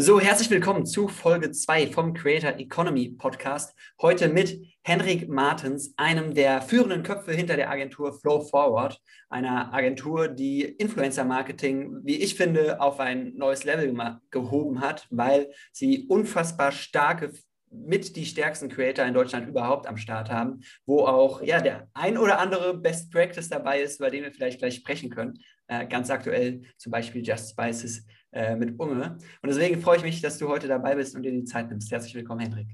[0.00, 3.74] So, herzlich willkommen zu Folge 2 vom Creator Economy Podcast.
[4.00, 10.28] Heute mit Henrik Martens, einem der führenden Köpfe hinter der Agentur Flow Forward, einer Agentur,
[10.28, 13.92] die Influencer Marketing, wie ich finde, auf ein neues Level
[14.30, 17.32] gehoben hat, weil sie unfassbar starke
[17.72, 22.18] mit die stärksten Creator in Deutschland überhaupt am Start haben, wo auch ja der ein
[22.18, 25.40] oder andere Best Practice dabei ist, über den wir vielleicht gleich sprechen können.
[25.66, 29.18] Äh, ganz aktuell zum Beispiel Just Spices äh, mit Unge.
[29.42, 31.90] Und deswegen freue ich mich, dass du heute dabei bist und dir die Zeit nimmst.
[31.90, 32.68] Herzlich willkommen, Hendrik.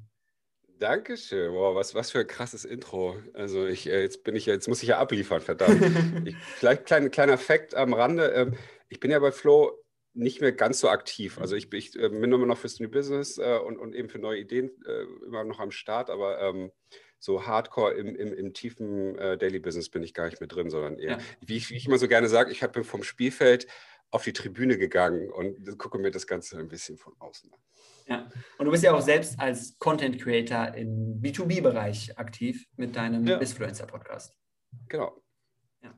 [0.78, 1.52] Dankeschön.
[1.52, 3.16] Wow, was, was für ein krasses Intro.
[3.32, 5.80] Also ich, äh, jetzt bin ich, jetzt muss ich ja abliefern, verdammt.
[6.26, 8.26] ich, vielleicht ein kleiner Fakt am Rande.
[8.32, 8.54] Ähm,
[8.88, 9.72] ich bin ja bei Flo
[10.14, 11.38] nicht mehr ganz so aktiv.
[11.38, 14.18] Also ich, ich äh, bin immer noch fürs New Business äh, und, und eben für
[14.18, 16.70] neue Ideen äh, immer noch am Start, aber ähm,
[17.18, 20.98] so hardcore im, im, im tiefen Daily Business bin ich gar nicht mehr drin, sondern
[20.98, 21.18] eher, ja.
[21.40, 23.66] wie, ich, wie, ich, immer so gerne sage, ich bin vom Spielfeld
[24.14, 27.58] auf die Tribüne gegangen und gucke mir das Ganze ein bisschen von außen an.
[28.06, 33.26] Ja, und du bist ja auch selbst als Content Creator im B2B-Bereich aktiv mit deinem
[33.26, 33.38] ja.
[33.38, 34.36] Bisfluencer-Podcast.
[34.88, 35.20] Genau.
[35.82, 35.92] Ja.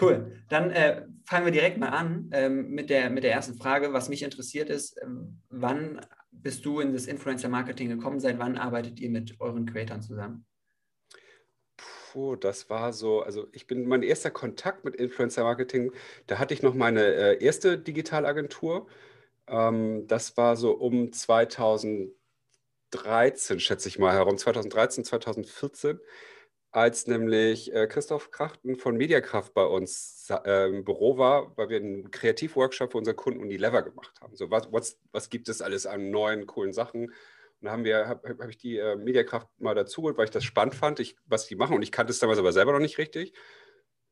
[0.00, 0.42] Cool.
[0.48, 3.92] Dann äh, fangen wir direkt mal an ähm, mit, der, mit der ersten Frage.
[3.92, 8.18] Was mich interessiert ist, ähm, wann bist du in das Influencer-Marketing gekommen?
[8.18, 10.44] Seit wann arbeitet ihr mit euren Creatoren zusammen?
[12.12, 15.92] Puh, das war so, also ich bin mein erster Kontakt mit Influencer Marketing,
[16.26, 18.86] da hatte ich noch meine äh, erste Digitalagentur.
[19.48, 22.12] Ähm, das war so um 2013,
[23.60, 26.00] schätze ich mal, herum, 2013, 2014,
[26.70, 31.78] als nämlich äh, Christoph Krachten von Mediakraft bei uns äh, im Büro war, weil wir
[31.78, 34.36] einen Kreativworkshop für unseren Kunden Unilever gemacht haben.
[34.36, 37.12] So, was, was, was gibt es alles an neuen, coolen Sachen?
[37.62, 40.32] Und da haben wir, habe hab ich die äh, Mediakraft mal dazu geholt, weil ich
[40.32, 41.76] das spannend fand, ich, was die machen.
[41.76, 43.32] Und ich kannte es damals aber selber noch nicht richtig.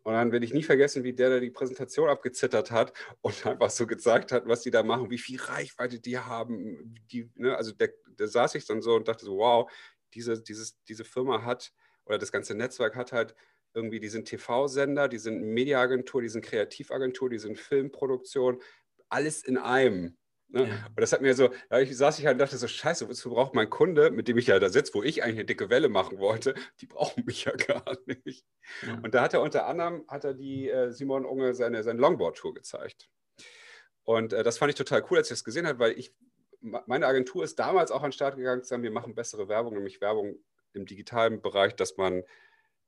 [0.04, 3.70] Und dann werde ich nie vergessen, wie der, der die Präsentation abgezittert hat und einfach
[3.70, 6.94] so gezeigt hat, was die da machen, wie viel Reichweite die haben.
[7.10, 9.68] Die, ne, also da saß ich dann so und dachte so, wow,
[10.14, 11.72] diese, dieses, diese Firma hat
[12.04, 13.34] oder das ganze Netzwerk hat halt
[13.74, 18.62] irgendwie, die sind TV-Sender, die sind Mediaagentur, die sind Kreativagentur, die sind Filmproduktion,
[19.08, 20.16] alles in einem.
[20.52, 20.68] Ne?
[20.68, 20.86] Ja.
[20.88, 23.30] Und das hat mir so, da ich, saß ich halt und dachte so, scheiße, wozu
[23.30, 25.88] braucht mein Kunde, mit dem ich ja da sitze, wo ich eigentlich eine dicke Welle
[25.88, 28.44] machen wollte, die brauchen mich ja gar nicht.
[28.86, 28.98] Ja.
[29.02, 32.54] Und da hat er unter anderem, hat er die äh, Simon Unge seine, seine Longboard-Tour
[32.54, 33.08] gezeigt.
[34.04, 36.12] Und äh, das fand ich total cool, als ich das gesehen habe, weil ich,
[36.60, 39.74] meine Agentur ist damals auch an den Start gegangen, zu sagen, wir machen bessere Werbung,
[39.74, 40.36] nämlich Werbung
[40.72, 42.22] im digitalen Bereich, dass man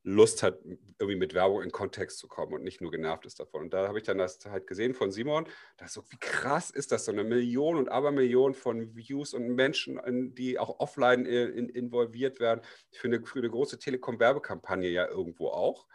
[0.05, 0.59] Lust hat,
[0.99, 3.63] irgendwie mit Werbung in Kontext zu kommen und nicht nur genervt ist davon.
[3.63, 5.47] Und da habe ich dann das halt gesehen von Simon.
[5.77, 10.35] Da so, wie krass ist das, so eine Million und Abermillion von Views und Menschen,
[10.35, 12.63] die auch offline in, involviert werden.
[12.91, 15.87] Für eine, für eine große Telekom-Werbekampagne ja irgendwo auch,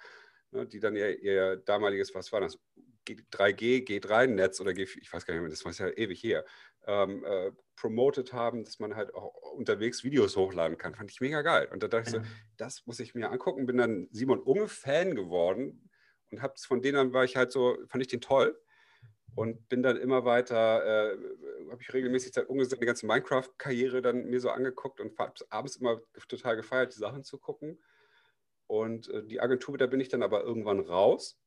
[0.51, 2.57] ne, die dann ihr, ihr damaliges, was war das,
[3.16, 6.45] 3G, G3-Netz oder G, ich weiß gar nicht mehr, das war ja ewig hier,
[6.85, 10.95] ähm, äh, promoted haben, dass man halt auch unterwegs Videos hochladen kann.
[10.95, 11.68] Fand ich mega geil.
[11.72, 12.22] Und da dachte ja.
[12.22, 13.66] ich so, das muss ich mir angucken.
[13.66, 15.90] Bin dann Simon Unge Fan geworden
[16.31, 18.59] und hab's von denen dann war ich halt so, fand ich den toll
[19.35, 21.18] und bin dann immer weiter, äh,
[21.69, 25.75] habe ich regelmäßig seit ungefähr die ganze Minecraft-Karriere dann mir so angeguckt und habe abends
[25.75, 27.79] immer total gefeiert, die Sachen zu gucken.
[28.66, 31.39] Und äh, die Agentur, da bin ich dann aber irgendwann raus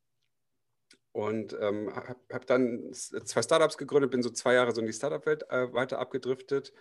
[1.13, 4.93] und ähm, habe hab dann zwei Startups gegründet, bin so zwei Jahre so in die
[4.93, 6.73] Startup-Welt äh, weiter abgedriftet,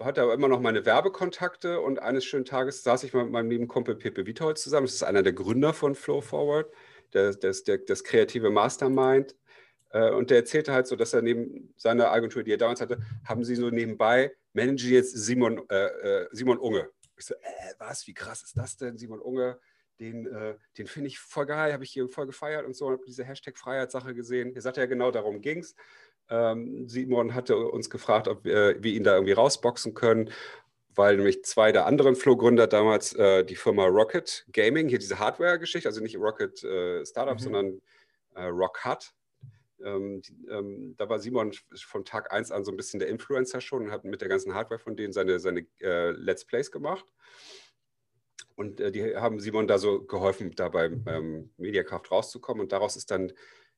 [0.00, 3.68] hatte aber immer noch meine Werbekontakte und eines schönen Tages saß ich mit meinem lieben
[3.68, 4.86] Kumpel Pepe Witholz zusammen.
[4.86, 6.72] Das ist einer der Gründer von Flow Forward,
[7.12, 9.36] der, das, der, das kreative Mastermind.
[9.90, 13.00] Äh, und der erzählte halt so, dass er neben seiner Agentur, die er damals hatte,
[13.24, 16.88] haben sie so nebenbei, managen jetzt Simon, äh, äh, Simon Unge.
[17.16, 19.58] Ich so, äh, was, wie krass ist das denn, Simon Unge?
[20.00, 23.04] Den, äh, den finde ich voll geil, habe ich hier voll gefeiert und so, habe
[23.06, 24.54] diese Hashtag-Freiheitssache gesehen.
[24.54, 25.74] Er sagte ja genau, darum ging es.
[26.28, 30.30] Ähm, Simon hatte uns gefragt, ob wir, wir ihn da irgendwie rausboxen können,
[30.94, 35.88] weil nämlich zwei der anderen Flow-Gründer damals äh, die Firma Rocket Gaming, hier diese Hardware-Geschichte,
[35.88, 37.42] also nicht Rocket äh, Startup, mhm.
[37.42, 37.82] sondern
[38.34, 39.12] äh, Rock Hut.
[39.84, 43.60] Ähm, die, ähm, da war Simon von Tag 1 an so ein bisschen der Influencer
[43.60, 47.04] schon und hat mit der ganzen Hardware von denen seine, seine äh, Let's Plays gemacht.
[48.56, 52.62] Und äh, die haben Simon da so geholfen, da beim ähm, Mediakraft rauszukommen.
[52.62, 53.32] Und daraus ist dann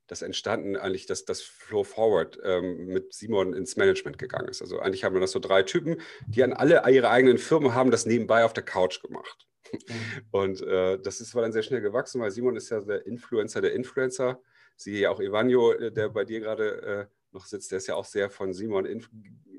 [0.07, 4.61] das entstanden, eigentlich, dass das Flow Forward ähm, mit Simon ins Management gegangen ist.
[4.61, 7.91] Also eigentlich haben wir das so drei Typen, die an alle ihre eigenen Firmen haben
[7.91, 9.47] das nebenbei auf der Couch gemacht.
[9.73, 9.79] Mhm.
[10.31, 13.61] Und äh, das ist war dann sehr schnell gewachsen, weil Simon ist ja der Influencer
[13.61, 14.41] der Influencer.
[14.77, 17.95] Siehe ja auch Ivanio, äh, der bei dir gerade äh, noch sitzt, der ist ja
[17.95, 19.09] auch sehr von Simon Inf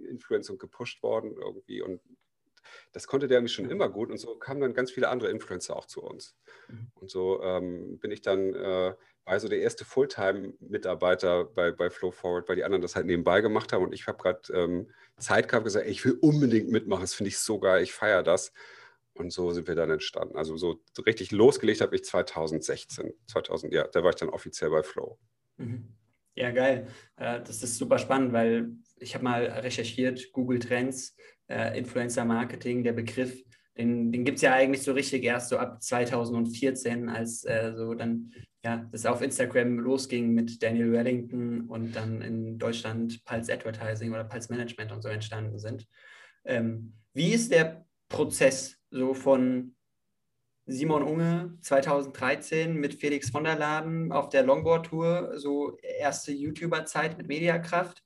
[0.09, 2.00] Influencing gepusht worden irgendwie und
[2.91, 5.75] das konnte der nämlich schon immer gut und so kamen dann ganz viele andere Influencer
[5.75, 6.35] auch zu uns.
[6.67, 6.91] Mhm.
[6.95, 8.94] Und so ähm, bin ich dann, äh,
[9.25, 13.41] war so der erste Fulltime-Mitarbeiter bei, bei Flow Forward, weil die anderen das halt nebenbei
[13.41, 13.83] gemacht haben.
[13.83, 17.29] Und ich habe gerade ähm, Zeit gehabt, gesagt, ey, ich will unbedingt mitmachen, das finde
[17.29, 18.53] ich so geil, ich feiere das.
[19.13, 20.35] Und so sind wir dann entstanden.
[20.38, 23.13] Also so richtig losgelegt habe ich 2016.
[23.27, 25.17] 2000, ja, da war ich dann offiziell bei Flow.
[25.57, 25.95] Mhm.
[26.35, 26.88] Ja, geil.
[27.15, 31.15] Äh, das ist super spannend, weil ich habe mal recherchiert, Google Trends,
[31.47, 33.44] äh, Influencer Marketing, der Begriff,
[33.77, 37.94] den, den gibt es ja eigentlich so richtig erst so ab 2014, als äh, so
[37.94, 38.31] dann
[38.63, 44.24] ja, das auf Instagram losging mit Daniel Wellington und dann in Deutschland Pulse Advertising oder
[44.24, 45.88] Pulse Management und so entstanden sind.
[46.45, 49.75] Ähm, wie ist der Prozess so von
[50.65, 57.27] Simon Unge 2013 mit Felix von der Laden auf der Longboard-Tour, so erste YouTuber-Zeit mit
[57.27, 58.03] Mediakraft,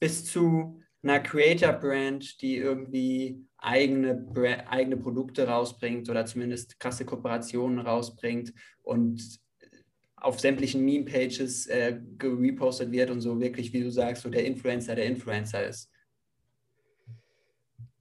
[0.00, 4.26] bis zu einer Creator-Brand, die irgendwie eigene,
[4.68, 8.52] eigene Produkte rausbringt oder zumindest krasse Kooperationen rausbringt
[8.82, 9.20] und
[10.16, 14.96] auf sämtlichen Meme-Pages äh, gepostet wird und so wirklich, wie du sagst, so der Influencer
[14.96, 15.90] der Influencer ist.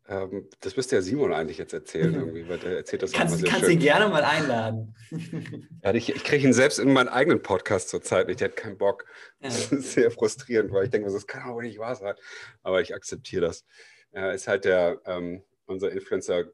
[0.09, 3.50] Ähm, das müsste ja Simon eigentlich jetzt erzählen, irgendwie, weil der erzählt das kannst, sehr
[3.50, 4.95] Kannst ihn gerne mal einladen.
[5.83, 8.77] ja, ich, ich kriege ihn selbst in meinen eigenen Podcast zurzeit nicht, der hat keinen
[8.77, 9.06] Bock.
[9.42, 12.15] Das ist sehr frustrierend, weil ich denke, das kann auch nicht wahr sein.
[12.63, 13.65] Aber ich akzeptiere das.
[14.12, 16.45] Er ist halt der, ähm, unser Influencer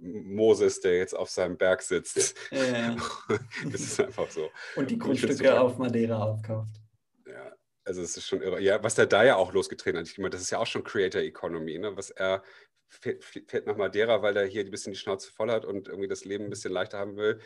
[0.00, 2.34] Moses, der jetzt auf seinem Berg sitzt.
[2.50, 2.96] Ja.
[3.70, 4.50] das ist einfach so.
[4.76, 6.80] Und die Grundstücke auf Madeira aufkauft.
[7.26, 7.52] Ja,
[7.84, 8.60] also es ist schon irre.
[8.60, 10.84] Ja, was der da ja auch losgetreten hat, ich meine, das ist ja auch schon
[10.84, 11.96] Creator Economy, ne?
[11.96, 12.42] was er
[12.88, 16.08] fährt, fährt nach Madeira, weil er hier ein bisschen die Schnauze voll hat und irgendwie
[16.08, 17.40] das Leben ein bisschen leichter haben will.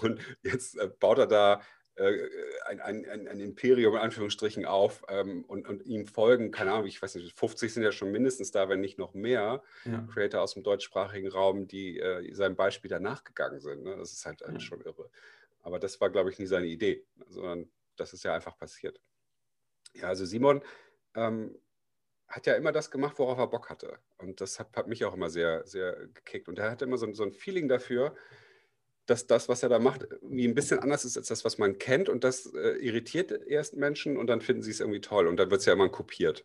[0.00, 1.60] Und jetzt äh, baut er da
[1.96, 2.28] äh,
[2.66, 7.00] ein, ein, ein, Imperium in Anführungsstrichen auf ähm, und, und, ihm folgen, keine Ahnung, ich
[7.00, 10.06] weiß nicht, 50 sind ja schon mindestens da, wenn nicht noch mehr ja.
[10.12, 13.84] Creator aus dem deutschsprachigen Raum, die äh, seinem Beispiel danach gegangen sind.
[13.84, 13.96] Ne?
[13.96, 14.58] Das ist halt ja.
[14.58, 15.08] schon irre.
[15.62, 19.00] Aber das war, glaube ich, nie seine Idee, sondern das ist ja einfach passiert.
[19.94, 20.62] Ja, also Simon
[21.14, 21.56] ähm,
[22.34, 23.98] hat ja immer das gemacht, worauf er Bock hatte.
[24.18, 26.48] Und das hat, hat mich auch immer sehr, sehr gekickt.
[26.48, 28.14] Und er hatte immer so, so ein Feeling dafür,
[29.06, 31.78] dass das, was er da macht, irgendwie ein bisschen anders ist als das, was man
[31.78, 32.08] kennt.
[32.08, 35.26] Und das äh, irritiert erst Menschen und dann finden sie es irgendwie toll.
[35.26, 36.44] Und dann wird es ja immer kopiert.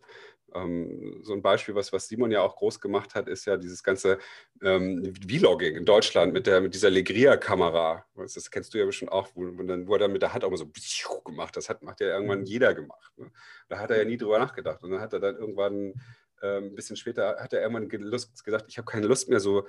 [0.54, 3.82] Ähm, so ein Beispiel, was, was Simon ja auch groß gemacht hat, ist ja dieses
[3.82, 4.18] ganze
[4.62, 8.04] ähm, Vlogging in Deutschland mit, der, mit dieser Legria-Kamera.
[8.16, 10.44] Das kennst du ja bestimmt auch, wo, wo, dann, wo er dann mit der Hand
[10.44, 10.66] auch mal so
[11.24, 12.46] gemacht Das hat, macht ja irgendwann mhm.
[12.46, 13.12] jeder gemacht.
[13.16, 13.30] Ne?
[13.68, 14.82] Da hat er ja nie drüber nachgedacht.
[14.82, 15.94] Und dann hat er dann irgendwann,
[16.42, 19.66] äh, ein bisschen später, hat er irgendwann gesagt, ich habe keine Lust mehr so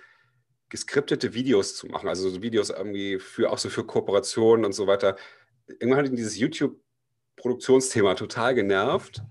[0.71, 4.87] geskriptete Videos zu machen, also so Videos irgendwie für auch so für Kooperationen und so
[4.87, 5.17] weiter.
[5.67, 9.21] Irgendwann hat ihn dieses YouTube-Produktionsthema total genervt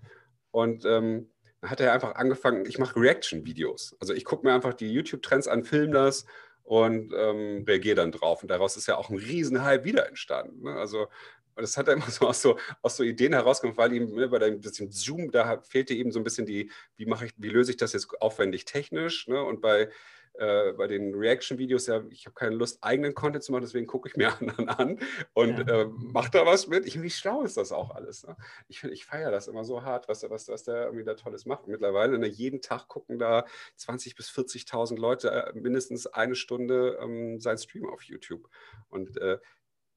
[0.50, 1.30] und ähm,
[1.62, 3.96] hat er einfach angefangen, ich mache Reaction-Videos.
[4.00, 6.26] Also ich gucke mir einfach die YouTube-Trends an, film das
[6.62, 8.42] und ähm, reagiere dann drauf.
[8.42, 10.62] Und daraus ist ja auch ein Riesenhype wieder entstanden.
[10.62, 10.74] Ne?
[10.74, 11.08] Also
[11.56, 14.38] das hat er immer so aus so, aus so Ideen herausgekommen, weil ihm ne, bei
[14.38, 17.70] dem bisschen Zoom, da fehlte eben so ein bisschen die, wie mache ich, wie löse
[17.70, 19.26] ich das jetzt aufwendig technisch?
[19.26, 19.42] Ne?
[19.42, 19.88] Und bei
[20.34, 24.08] äh, bei den Reaction-Videos ja, ich habe keine Lust, eigenen Content zu machen, deswegen gucke
[24.08, 24.98] ich mir anderen an
[25.34, 25.82] und ja.
[25.82, 26.86] äh, mache da was mit.
[26.86, 28.26] Ich, wie schlau ist das auch alles?
[28.26, 28.36] Ne?
[28.68, 31.64] Ich, ich feiere das immer so hart, was, was, was der irgendwie da Tolles macht.
[31.64, 33.44] Und mittlerweile ne, jeden Tag gucken da
[33.78, 38.48] 20.000 bis 40.000 Leute äh, mindestens eine Stunde ähm, sein Stream auf YouTube.
[38.88, 39.38] Und äh,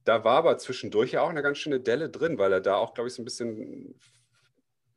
[0.03, 2.93] da war aber zwischendurch ja auch eine ganz schöne Delle drin, weil er da auch,
[2.93, 3.99] glaube ich, so ein bisschen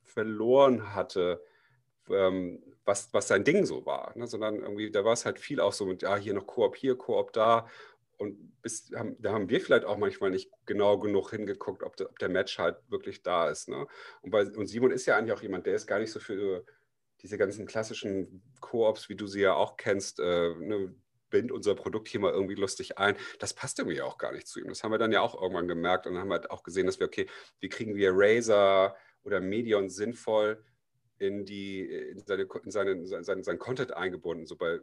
[0.02, 1.42] verloren hatte.
[2.08, 4.26] Ähm, was, was sein Ding so war, ne?
[4.26, 6.96] sondern irgendwie, da war es halt viel auch so mit, ja, hier noch Koop hier,
[6.96, 7.68] Koop da.
[8.16, 12.06] Und bis, haben, da haben wir vielleicht auch manchmal nicht genau genug hingeguckt, ob, de,
[12.06, 13.68] ob der Match halt wirklich da ist.
[13.68, 13.86] Ne?
[14.22, 16.64] Und, bei, und Simon ist ja eigentlich auch jemand, der ist gar nicht so für
[17.20, 20.94] diese ganzen klassischen Koops, wie du sie ja auch kennst, äh, ne,
[21.28, 23.16] bind unser Produkt hier mal irgendwie lustig ein.
[23.40, 24.68] Das passt irgendwie auch gar nicht zu ihm.
[24.68, 27.00] Das haben wir dann ja auch irgendwann gemerkt und dann haben wir auch gesehen, dass
[27.00, 27.26] wir, okay,
[27.58, 30.64] wie kriegen wir Razer oder Medion sinnvoll
[31.18, 34.46] in, die, in, seine, in seinen, seinen, seinen Content eingebunden.
[34.46, 34.80] So bei,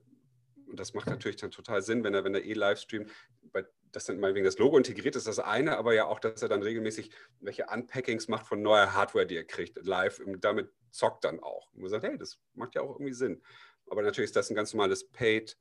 [0.68, 3.08] und das macht natürlich dann total Sinn, wenn er, wenn er eh Livestream,
[3.52, 6.50] bei, das dann meinetwegen das Logo integriert ist, das eine, aber ja auch, dass er
[6.50, 11.24] dann regelmäßig welche Unpackings macht von neuer Hardware, die er kriegt, live und damit zockt
[11.24, 11.72] dann auch.
[11.74, 13.44] Und man sagt, hey, das macht ja auch irgendwie Sinn.
[13.88, 15.58] Aber natürlich ist das ein ganz normales Paid,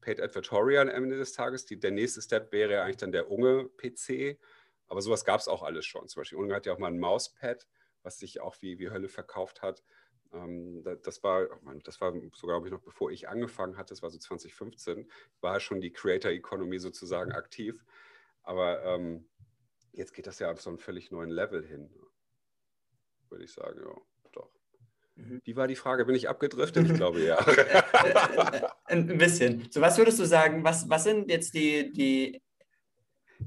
[0.00, 1.66] Paid Advertorial am Ende des Tages.
[1.66, 4.38] Die, der nächste Step wäre ja eigentlich dann der Unge-PC.
[4.88, 6.08] Aber sowas gab es auch alles schon.
[6.08, 7.66] Zum Beispiel Unge hat ja auch mal ein Mauspad,
[8.02, 9.84] was sich auch wie, wie Hölle verkauft hat.
[10.32, 14.02] Ähm, das war, oh das war sogar, glaube ich, noch bevor ich angefangen hatte, das
[14.02, 15.10] war so 2015,
[15.40, 17.84] war schon die Creator Economy sozusagen aktiv.
[18.42, 19.28] Aber ähm,
[19.92, 21.90] jetzt geht das ja auf so einen völlig neuen Level hin,
[23.28, 23.94] würde ich sagen, ja,
[24.32, 24.50] doch.
[25.16, 25.40] Mhm.
[25.44, 26.04] Wie war die Frage?
[26.04, 26.88] Bin ich abgedriftet?
[26.88, 27.38] Ich glaube ja.
[28.84, 29.68] Ein bisschen.
[29.70, 32.42] So, was würdest du sagen, was, was sind jetzt die, die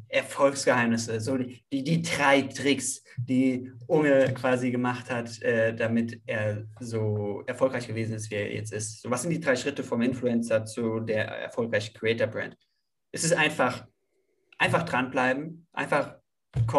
[0.08, 6.66] Erfolgsgeheimnisse, so die, die, die, drei Tricks, die Unge quasi gemacht hat, äh, damit er
[6.80, 9.02] so erfolgreich gewesen ist, wie er jetzt ist.
[9.02, 12.58] So, was sind die drei Schritte vom Influencer zu der erfolgreichen Creator-Brand?
[13.12, 13.88] Es ist einfach,
[14.58, 16.16] einfach dranbleiben, einfach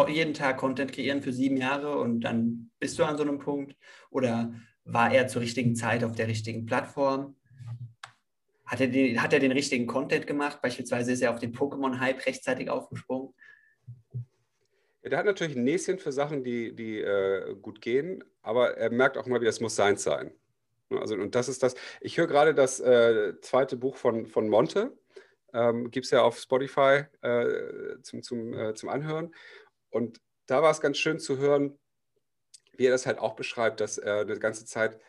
[0.07, 3.75] jeden Tag Content kreieren für sieben Jahre und dann bist du an so einem Punkt.
[4.09, 4.53] Oder
[4.85, 7.35] war er zur richtigen Zeit auf der richtigen Plattform?
[8.65, 10.59] Hat er, den, hat er den richtigen Content gemacht?
[10.61, 13.33] Beispielsweise ist er auf den Pokémon-Hype rechtzeitig aufgesprungen.
[15.03, 18.89] Ja, der hat natürlich ein Näschen für Sachen, die, die äh, gut gehen, aber er
[18.89, 20.33] merkt auch mal wieder, es muss seins sein.
[20.89, 21.75] Also, und das ist das.
[22.01, 24.97] Ich höre gerade das äh, zweite Buch von, von Monte.
[25.53, 29.33] Ähm, Gibt es ja auf Spotify äh, zum, zum, äh, zum Anhören.
[29.89, 31.77] Und da war es ganz schön zu hören,
[32.73, 34.99] wie er das halt auch beschreibt, dass er eine ganze Zeit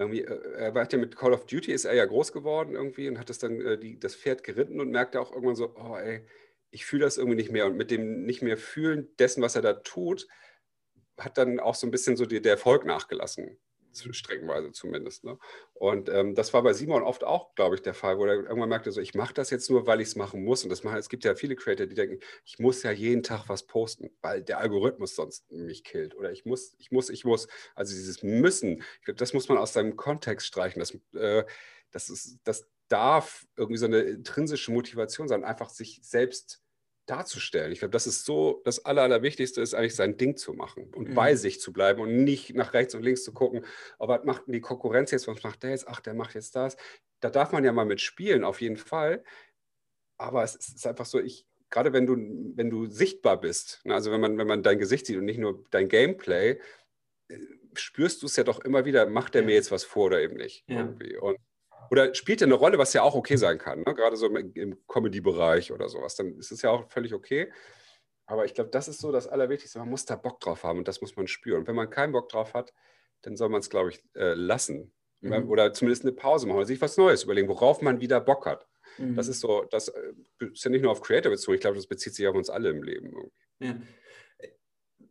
[0.00, 3.08] irgendwie, äh, er war ja mit Call of Duty, ist er ja groß geworden irgendwie
[3.08, 5.96] und hat das dann äh, die, das Pferd geritten und merkte auch irgendwann so, oh
[5.96, 6.26] ey,
[6.70, 7.66] ich fühle das irgendwie nicht mehr.
[7.66, 10.26] Und mit dem nicht mehr fühlen dessen, was er da tut,
[11.18, 13.58] hat dann auch so ein bisschen so die, der Erfolg nachgelassen
[13.92, 15.24] streckenweise zumindest.
[15.24, 15.38] Ne?
[15.74, 18.68] Und ähm, das war bei Simon oft auch, glaube ich, der Fall, wo er irgendwann
[18.68, 20.62] merkte, so, ich mache das jetzt nur, weil ich es machen muss.
[20.62, 23.48] Und das machen, es gibt ja viele Creator, die denken, ich muss ja jeden Tag
[23.48, 26.14] was posten, weil der Algorithmus sonst mich killt.
[26.16, 27.48] Oder ich muss, ich muss, ich muss.
[27.74, 30.80] Also dieses Müssen, ich glaube, das muss man aus seinem Kontext streichen.
[30.80, 31.44] Das, äh,
[31.90, 36.59] das, ist, das darf irgendwie so eine intrinsische Motivation sein, einfach sich selbst
[37.10, 37.72] darzustellen.
[37.72, 41.08] Ich glaube, das ist so, das Aller, Allerwichtigste ist eigentlich sein Ding zu machen und
[41.08, 41.14] mhm.
[41.14, 43.64] bei sich zu bleiben und nicht nach rechts und links zu gucken,
[43.98, 46.76] oh, was macht die Konkurrenz jetzt, was macht der jetzt, ach, der macht jetzt das.
[47.20, 49.24] Da darf man ja mal mitspielen, auf jeden Fall.
[50.16, 52.16] Aber es ist einfach so, ich, gerade wenn du,
[52.56, 55.38] wenn du sichtbar bist, ne, also wenn man, wenn man dein Gesicht sieht und nicht
[55.38, 56.60] nur dein Gameplay,
[57.28, 57.38] äh,
[57.74, 60.36] spürst du es ja doch immer wieder, macht der mir jetzt was vor oder eben
[60.36, 60.64] nicht.
[60.68, 60.94] Ja.
[61.20, 61.38] Und
[61.90, 63.94] oder spielt ja eine Rolle, was ja auch okay sein kann, ne?
[63.94, 67.52] gerade so im, im Comedy-Bereich oder sowas, dann ist es ja auch völlig okay.
[68.26, 69.80] Aber ich glaube, das ist so das Allerwichtigste.
[69.80, 71.60] Man muss da Bock drauf haben und das muss man spüren.
[71.60, 72.72] Und wenn man keinen Bock drauf hat,
[73.22, 74.92] dann soll man es, glaube ich, äh, lassen.
[75.20, 75.50] Mhm.
[75.50, 78.68] Oder zumindest eine Pause machen oder sich was Neues überlegen, worauf man wieder Bock hat.
[78.98, 79.16] Mhm.
[79.16, 80.12] Das ist so, das äh,
[80.52, 82.70] ist ja nicht nur auf Creator bezogen, ich glaube, das bezieht sich auf uns alle
[82.70, 83.12] im Leben.
[83.58, 83.76] Ja.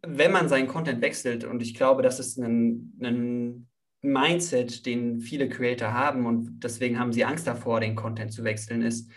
[0.07, 3.68] Wenn man seinen Content wechselt, und ich glaube, das ist ein, ein
[4.01, 8.81] Mindset, den viele Creator haben und deswegen haben sie Angst davor, den Content zu wechseln,
[8.81, 9.11] ist,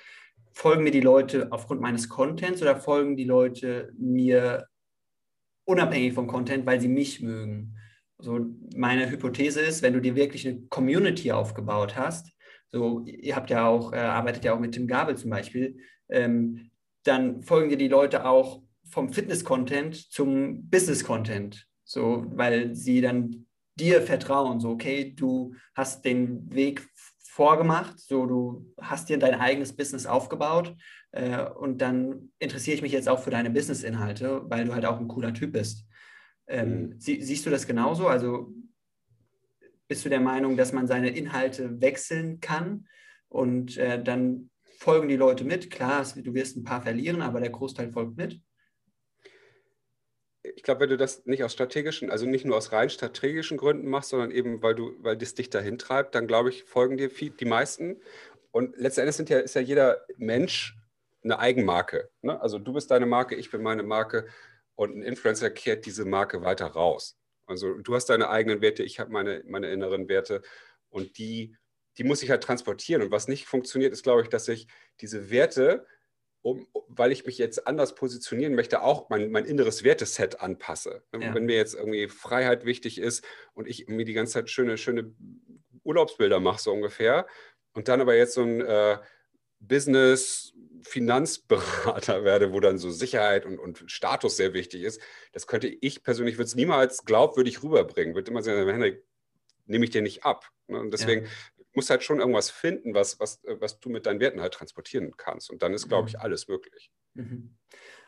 [0.52, 4.66] folgen mir die Leute aufgrund meines Contents oder folgen die Leute mir
[5.64, 7.76] unabhängig vom Content, weil sie mich mögen?
[8.18, 8.40] So
[8.76, 12.32] meine Hypothese ist, wenn du dir wirklich eine Community aufgebaut hast,
[12.70, 16.70] so ihr habt ja auch, äh, arbeitet ja auch mit Tim Gabel zum Beispiel, ähm,
[17.04, 24.02] dann folgen dir die Leute auch vom Fitness-Content zum Business-Content, so weil sie dann dir
[24.02, 26.86] vertrauen, so okay, du hast den Weg
[27.22, 30.76] vorgemacht, so du hast dir dein eigenes Business aufgebaut
[31.12, 35.00] äh, und dann interessiere ich mich jetzt auch für deine Business-Inhalte, weil du halt auch
[35.00, 35.86] ein cooler Typ bist.
[36.46, 37.00] Ähm, mhm.
[37.00, 38.08] sie, siehst du das genauso?
[38.08, 38.52] Also
[39.88, 42.86] bist du der Meinung, dass man seine Inhalte wechseln kann
[43.28, 45.70] und äh, dann folgen die Leute mit?
[45.70, 48.40] Klar, du wirst ein paar verlieren, aber der Großteil folgt mit
[50.56, 53.88] ich glaube, wenn du das nicht aus strategischen, also nicht nur aus rein strategischen Gründen
[53.88, 57.10] machst, sondern eben, weil du, weil das dich dahin treibt, dann glaube ich, folgen dir
[57.10, 58.00] viel, die meisten.
[58.50, 60.76] Und letztendlich sind ja, ist ja jeder Mensch
[61.24, 62.10] eine Eigenmarke.
[62.22, 62.40] Ne?
[62.40, 64.26] Also du bist deine Marke, ich bin meine Marke
[64.74, 67.16] und ein Influencer kehrt diese Marke weiter raus.
[67.46, 70.42] Also du hast deine eigenen Werte, ich habe meine, meine inneren Werte
[70.90, 71.56] und die,
[71.98, 73.02] die muss ich halt transportieren.
[73.02, 74.66] Und was nicht funktioniert, ist, glaube ich, dass ich
[75.00, 75.86] diese Werte
[76.42, 81.02] um, weil ich mich jetzt anders positionieren möchte, auch mein, mein inneres Werteset anpasse.
[81.12, 81.34] Ja.
[81.34, 85.14] Wenn mir jetzt irgendwie Freiheit wichtig ist und ich mir die ganze Zeit schöne, schöne
[85.84, 87.26] Urlaubsbilder mache, so ungefähr,
[87.74, 88.98] und dann aber jetzt so ein äh,
[89.60, 95.00] Business, Finanzberater werde, wo dann so Sicherheit und, und Status sehr wichtig ist,
[95.32, 98.14] das könnte ich persönlich, würde es niemals glaubwürdig rüberbringen.
[98.14, 99.04] Würde immer sagen, Henrik,
[99.66, 100.50] nehme ich dir nicht ab.
[100.66, 100.80] Ne?
[100.80, 101.30] Und deswegen ja
[101.74, 105.12] musst halt schon irgendwas finden, was, was, äh, was du mit deinen Werten halt transportieren
[105.16, 105.50] kannst.
[105.50, 106.20] Und dann ist, glaube ich, mhm.
[106.20, 106.90] alles möglich.
[107.14, 107.56] Mhm.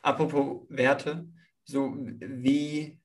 [0.02, 1.26] Apropos Werte,
[1.64, 2.98] so wie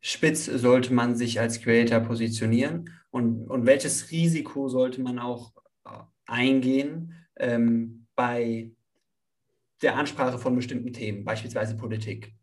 [0.00, 5.52] spitz sollte man sich als Creator positionieren und, und welches Risiko sollte man auch
[5.84, 8.70] äh, eingehen ähm, bei
[9.82, 12.34] der Ansprache von bestimmten Themen, beispielsweise Politik?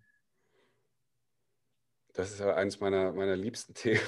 [2.13, 3.99] Das ist ja eines meiner, meiner liebsten Themen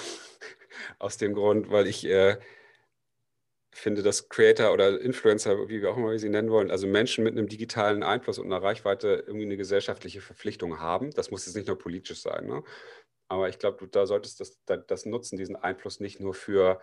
[0.99, 2.37] aus dem Grund, weil ich äh,
[3.71, 7.33] finde, dass Creator oder Influencer, wie wir auch immer sie nennen wollen, also Menschen mit
[7.33, 11.11] einem digitalen Einfluss und einer Reichweite irgendwie eine gesellschaftliche Verpflichtung haben.
[11.11, 12.47] Das muss jetzt nicht nur politisch sein.
[12.47, 12.63] Ne?
[13.27, 16.81] Aber ich glaube, du da solltest das, das nutzen, diesen Einfluss nicht nur für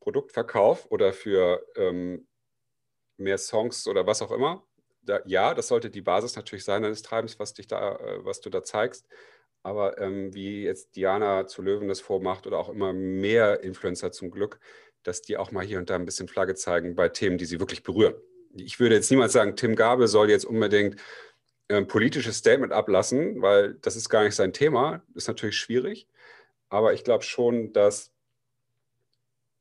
[0.00, 2.26] Produktverkauf oder für ähm,
[3.16, 4.66] mehr Songs oder was auch immer,
[5.02, 8.40] da, ja, das sollte die Basis natürlich sein deines Treibens, was, dich da, äh, was
[8.40, 9.06] du da zeigst.
[9.62, 14.30] Aber ähm, wie jetzt Diana zu Löwen das vormacht oder auch immer mehr Influencer zum
[14.30, 14.58] Glück,
[15.02, 17.60] dass die auch mal hier und da ein bisschen Flagge zeigen bei Themen, die sie
[17.60, 18.14] wirklich berühren.
[18.54, 21.00] Ich würde jetzt niemals sagen, Tim Gabel soll jetzt unbedingt
[21.68, 25.02] ein politisches Statement ablassen, weil das ist gar nicht sein Thema.
[25.08, 26.08] Das ist natürlich schwierig.
[26.68, 28.12] Aber ich glaube schon, dass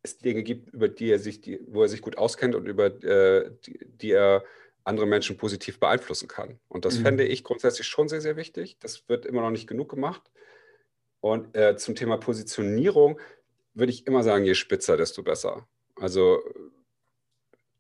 [0.02, 2.86] es Dinge gibt, über die er sich, die, wo er sich gut auskennt und über
[3.04, 4.44] äh, die, die, er
[4.84, 6.60] andere Menschen positiv beeinflussen kann.
[6.68, 7.04] Und das mhm.
[7.04, 8.78] fände ich grundsätzlich schon sehr, sehr wichtig.
[8.80, 10.22] Das wird immer noch nicht genug gemacht.
[11.20, 13.20] Und äh, zum Thema Positionierung
[13.80, 15.68] würde ich immer sagen, je spitzer, desto besser.
[15.96, 16.42] Also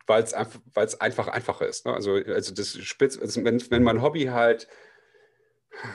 [0.07, 0.59] weil es einfach,
[0.99, 1.85] einfach einfacher ist.
[1.85, 1.93] Ne?
[1.93, 4.67] Also, also das Spitz, also wenn, wenn mein Hobby halt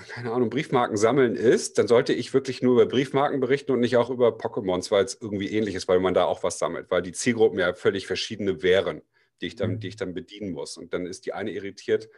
[0.09, 3.97] keine Ahnung, Briefmarken sammeln ist, dann sollte ich wirklich nur über Briefmarken berichten und nicht
[3.97, 7.03] auch über Pokémons, weil es irgendwie ähnlich ist, weil man da auch was sammelt, weil
[7.03, 9.03] die Zielgruppen ja völlig verschiedene wären,
[9.41, 9.81] die ich dann, mhm.
[9.81, 10.77] die ich dann bedienen muss.
[10.77, 12.09] Und dann ist die eine irritiert,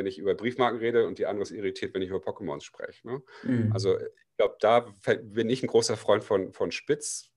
[0.00, 3.06] wenn ich über Briefmarken rede und die andere ist irritiert, wenn ich über Pokémons spreche.
[3.06, 3.22] Ne?
[3.42, 3.70] Mhm.
[3.74, 7.30] Also ich glaube, da bin ich ein großer Freund von, von Spitz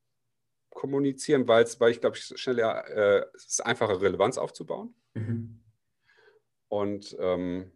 [0.69, 4.95] kommunizieren, weil ich glaube, schneller äh, es ist einfacher, Relevanz aufzubauen.
[5.13, 5.61] Mhm.
[6.69, 7.73] Und ähm,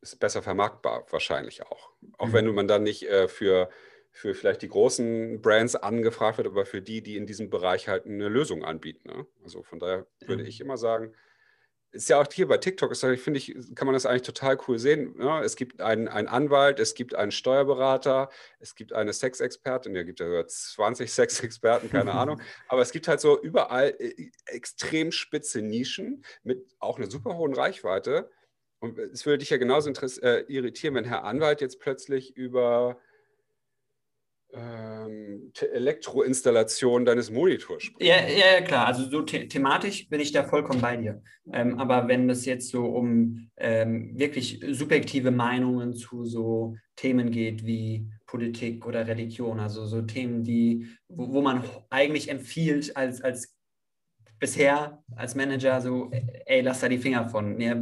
[0.00, 1.90] ist besser vermarktbar wahrscheinlich auch.
[2.16, 2.32] Auch mhm.
[2.32, 3.68] wenn man dann nicht äh, für,
[4.12, 8.06] für vielleicht die großen Brands angefragt wird, aber für die, die in diesem Bereich halt
[8.06, 9.08] eine Lösung anbieten.
[9.08, 9.26] Ne?
[9.44, 11.14] Also von daher würde ich immer sagen,
[11.92, 14.78] ist ja auch hier bei TikTok, ist, finde ich, kann man das eigentlich total cool
[14.78, 15.14] sehen.
[15.18, 15.44] Ja, ne?
[15.44, 20.20] es gibt einen, einen Anwalt, es gibt einen Steuerberater, es gibt eine Sexexpertin, ja, gibt
[20.20, 22.40] ja sogar 20 Sexexperten, keine Ahnung.
[22.68, 27.54] Aber es gibt halt so überall äh, extrem spitze Nischen mit auch einer super hohen
[27.54, 28.30] Reichweite.
[28.80, 32.98] Und es würde dich ja genauso äh, irritieren, wenn Herr Anwalt jetzt plötzlich über
[34.52, 37.90] ähm, Elektroinstallation deines Monitors.
[37.98, 38.86] Ja, ja, klar.
[38.86, 41.22] Also so the thematisch bin ich da vollkommen bei dir.
[41.52, 47.64] Ähm, aber wenn es jetzt so um ähm, wirklich subjektive Meinungen zu so Themen geht
[47.64, 53.56] wie Politik oder Religion, also so Themen, die, wo, wo man eigentlich empfiehlt als, als
[54.38, 56.10] bisher als Manager so,
[56.46, 57.60] ey, lass da die Finger von.
[57.60, 57.80] Ja,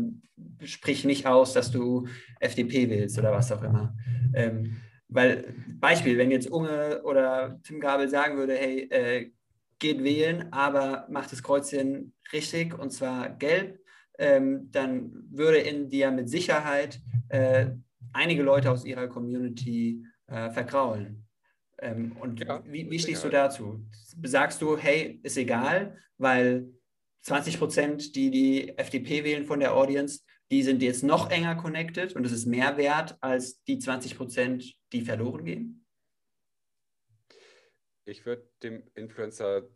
[0.63, 2.07] sprich nicht aus, dass du
[2.39, 3.97] FDP willst oder was auch immer.
[4.35, 4.77] Ähm,
[5.11, 9.31] weil, Beispiel, wenn jetzt Unge oder Tim Gabel sagen würde, hey, äh,
[9.79, 13.81] geht wählen, aber macht das Kreuzchen richtig und zwar gelb,
[14.19, 17.67] ähm, dann würde in dir mit Sicherheit äh,
[18.13, 21.27] einige Leute aus ihrer Community äh, vergraulen.
[21.79, 23.85] Ähm, und ja, wie, wie stehst du dazu?
[24.23, 26.69] Sagst du, hey, ist egal, weil
[27.23, 30.21] 20 Prozent, die die FDP wählen von der Audience,
[30.51, 34.75] die sind jetzt noch enger connected und es ist mehr wert als die 20 Prozent,
[34.93, 35.87] die verloren gehen?
[38.05, 39.69] Ich würde dem Influencer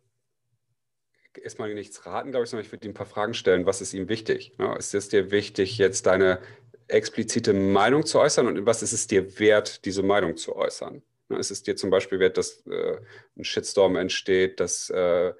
[1.41, 3.65] erstmal nichts raten, glaube ich, sondern ich würde ihm ein paar Fragen stellen.
[3.65, 4.57] Was ist ihm wichtig?
[4.77, 6.41] Ist es dir wichtig, jetzt deine
[6.87, 11.01] explizite Meinung zu äußern und was ist es dir wert, diese Meinung zu äußern?
[11.29, 12.97] Ne, es ist dir zum Beispiel wert, dass äh,
[13.35, 15.33] ein Shitstorm entsteht, dass äh,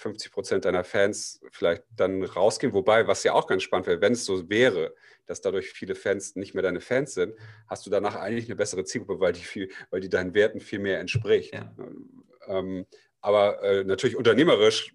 [0.00, 2.72] 50 Prozent deiner Fans vielleicht dann rausgehen.
[2.72, 4.94] Wobei, was ja auch ganz spannend wäre, wenn es so wäre,
[5.26, 7.34] dass dadurch viele Fans nicht mehr deine Fans sind,
[7.68, 10.78] hast du danach eigentlich eine bessere Zielgruppe, weil die, viel, weil die deinen Werten viel
[10.78, 11.54] mehr entspricht.
[11.54, 11.74] Ja.
[12.48, 12.86] Ähm,
[13.20, 14.94] aber äh, natürlich unternehmerisch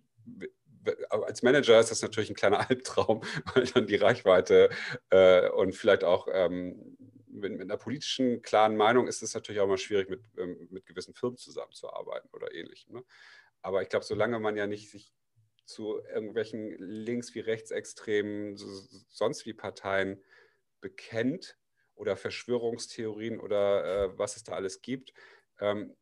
[1.10, 3.22] als Manager ist das natürlich ein kleiner Albtraum,
[3.54, 4.70] weil dann die Reichweite
[5.10, 9.68] äh, und vielleicht auch ähm, mit, mit, einer politischen, klaren Meinung ist es natürlich auch
[9.68, 12.94] mal schwierig, mit, ähm, mit gewissen Firmen zusammenzuarbeiten oder ähnlichem.
[12.94, 13.04] Ne?
[13.66, 15.12] Aber ich glaube, solange man ja nicht sich
[15.66, 18.68] zu irgendwelchen links- wie rechtsextremen, so,
[19.10, 20.24] sonst wie Parteien
[20.82, 21.58] bekennt
[21.96, 25.14] oder Verschwörungstheorien oder äh, was es da alles gibt,
[25.60, 25.96] ähm,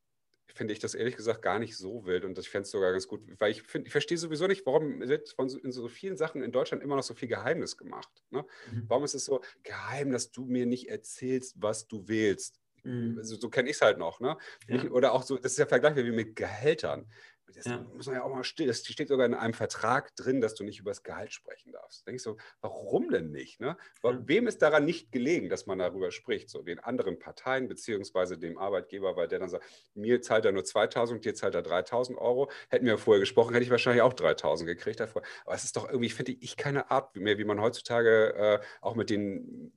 [0.53, 3.07] finde ich das ehrlich gesagt gar nicht so wild und ich fände es sogar ganz
[3.07, 6.17] gut, weil ich, find, ich verstehe sowieso nicht, warum wird von so, in so vielen
[6.17, 8.25] Sachen in Deutschland immer noch so viel Geheimnis gemacht.
[8.29, 8.45] Ne?
[8.65, 8.85] Mhm.
[8.89, 12.59] Warum ist es so geheim, dass du mir nicht erzählst, was du wählst?
[12.83, 13.17] Mhm.
[13.17, 14.19] Also, so kenne ich es halt noch.
[14.19, 14.37] Ne?
[14.67, 14.83] Ja.
[14.91, 17.09] Oder auch so, das ist ja vergleichbar wie mit Gehältern.
[17.53, 17.85] Das ja.
[17.93, 18.67] muss man ja auch mal still.
[18.67, 22.07] Das steht sogar in einem Vertrag drin, dass du nicht über das Gehalt sprechen darfst.
[22.07, 23.59] Da ich so, warum denn nicht?
[23.59, 23.77] Ne?
[24.01, 26.49] Wem ist daran nicht gelegen, dass man darüber spricht?
[26.49, 30.63] So den anderen Parteien beziehungsweise dem Arbeitgeber, weil der dann sagt, mir zahlt er nur
[30.63, 32.49] 2000, dir zahlt er 3000 Euro.
[32.69, 35.21] Hätten wir vorher gesprochen, hätte ich wahrscheinlich auch 3000 gekriegt davor.
[35.45, 38.95] Aber es ist doch irgendwie, finde ich, keine Art mehr, wie man heutzutage äh, auch
[38.95, 39.71] mit den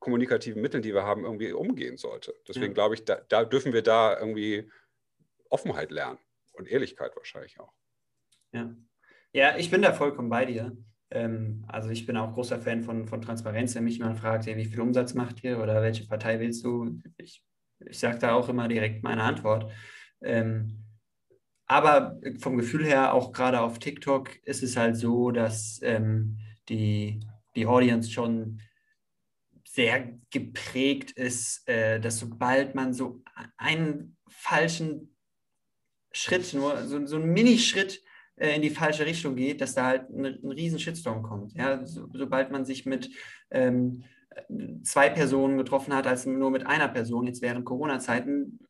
[0.00, 2.34] kommunikativen Mitteln, die wir haben, irgendwie umgehen sollte.
[2.48, 2.72] Deswegen ja.
[2.72, 4.70] glaube ich, da, da dürfen wir da irgendwie
[5.48, 6.18] Offenheit lernen
[6.54, 7.72] und Ehrlichkeit wahrscheinlich auch.
[8.52, 8.74] Ja,
[9.32, 10.76] ja ich bin da vollkommen bei dir.
[11.10, 13.74] Ähm, also ich bin auch großer Fan von, von Transparenz.
[13.74, 17.42] Wenn mich jemand fragt, wie viel Umsatz macht ihr oder welche Partei willst du, ich,
[17.80, 19.70] ich sage da auch immer direkt meine Antwort.
[20.22, 20.84] Ähm,
[21.66, 26.38] aber vom Gefühl her, auch gerade auf TikTok, ist es halt so, dass ähm,
[26.68, 27.20] die,
[27.56, 28.60] die Audience schon
[29.66, 33.22] sehr geprägt ist, äh, dass sobald man so
[33.56, 35.13] einen falschen
[36.14, 38.00] Schritt, nur so, so einen Minischritt
[38.36, 41.54] äh, in die falsche Richtung geht, dass da halt ein, ein riesen Shitstorm kommt.
[41.54, 41.84] Ja?
[41.84, 43.10] So, sobald man sich mit
[43.50, 44.04] ähm,
[44.82, 48.60] zwei Personen getroffen hat, als nur mit einer Person, jetzt während Corona-Zeiten,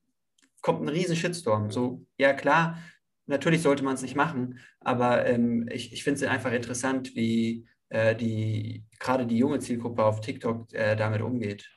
[0.63, 1.71] kommt ein riesen Shitstorm.
[1.71, 2.79] So, ja klar,
[3.27, 7.67] natürlich sollte man es nicht machen, aber ähm, ich, ich finde es einfach interessant, wie
[7.91, 11.71] äh, die gerade die junge Zielgruppe auf TikTok äh, damit umgeht.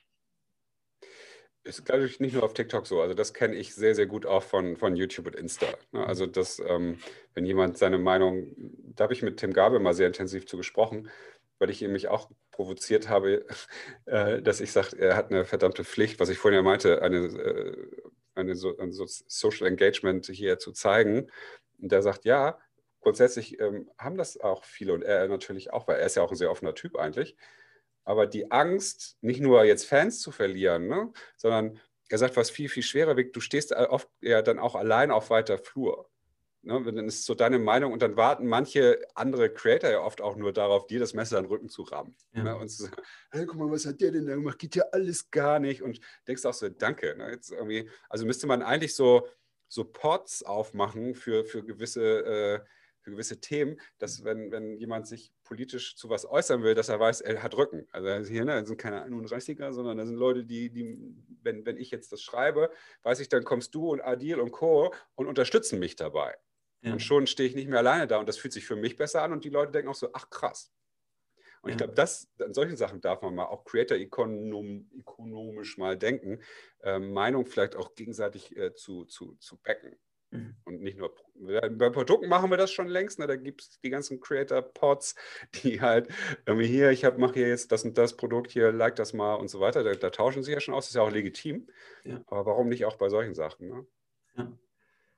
[1.67, 3.01] Ist, glaube ich, nicht nur auf TikTok so.
[3.01, 5.67] Also das kenne ich sehr, sehr gut auch von, von YouTube und Insta.
[5.91, 6.05] Ne?
[6.05, 6.99] Also dass, ähm,
[7.33, 8.55] wenn jemand seine Meinung,
[8.95, 11.09] da habe ich mit Tim Gabel mal sehr intensiv zu gesprochen,
[11.59, 13.45] weil ich ihn mich auch provoziert habe,
[14.05, 17.17] äh, dass ich sage, er hat eine verdammte Pflicht, was ich vorhin ja meinte, eine,
[17.17, 17.87] äh,
[18.35, 21.29] eine, so, ein Social Engagement hier zu zeigen.
[21.79, 22.57] Und der sagt, ja,
[23.01, 26.31] grundsätzlich ähm, haben das auch viele und er natürlich auch, weil er ist ja auch
[26.31, 27.35] ein sehr offener Typ eigentlich.
[28.07, 32.69] Aber die Angst, nicht nur jetzt Fans zu verlieren, ne, sondern er sagt, was viel,
[32.69, 36.09] viel schwerer wiegt, du stehst oft ja dann auch allein auf weiter Flur.
[36.61, 40.37] Ne, dann ist so deine Meinung und dann warten manche andere Creator ja oft auch
[40.37, 42.15] nur darauf, dir das Messer in den Rücken zu rammen.
[42.31, 42.43] Ja.
[42.43, 42.95] Ne, und zu sagen,
[43.31, 44.57] hey, guck mal, was hat der denn da gemacht?
[44.57, 45.81] Geht ja alles gar nicht.
[45.81, 47.13] Und denkst auch so, danke.
[47.17, 49.27] Ne, jetzt irgendwie, also müsste man eigentlich so,
[49.67, 52.59] so Pods aufmachen für, für gewisse äh,
[53.07, 56.99] für gewisse Themen, dass wenn, wenn jemand sich politisch zu was äußern will, dass er
[56.99, 57.87] weiß, er hat Rücken.
[57.91, 61.89] Also hier ne, sind keine 31er, sondern da sind Leute, die, die wenn, wenn ich
[61.89, 62.69] jetzt das schreibe,
[63.03, 64.93] weiß ich, dann kommst du und Adil und Co.
[65.15, 66.35] und unterstützen mich dabei.
[66.81, 66.91] Ja.
[66.91, 69.23] Und schon stehe ich nicht mehr alleine da und das fühlt sich für mich besser
[69.23, 70.73] an und die Leute denken auch so, ach krass.
[71.61, 71.73] Und ja.
[71.73, 76.41] ich glaube, das, an solchen Sachen darf man mal auch Creator-ökonomisch mal denken,
[76.81, 79.97] äh, Meinung vielleicht auch gegenseitig äh, zu, zu, zu backen.
[80.31, 80.55] Mhm.
[80.65, 83.19] Und nicht nur bei Produkten machen wir das schon längst.
[83.19, 83.27] Ne?
[83.27, 85.15] Da gibt es die ganzen Creator-Pods,
[85.63, 86.09] die halt
[86.45, 89.49] irgendwie hier, ich mache hier jetzt das und das Produkt hier, like das mal und
[89.49, 89.83] so weiter.
[89.83, 91.67] Da, da tauschen sie ja schon aus, das ist ja auch legitim.
[92.03, 92.21] Ja.
[92.27, 93.69] Aber warum nicht auch bei solchen Sachen?
[93.69, 93.85] Ne?
[94.35, 94.51] Ja.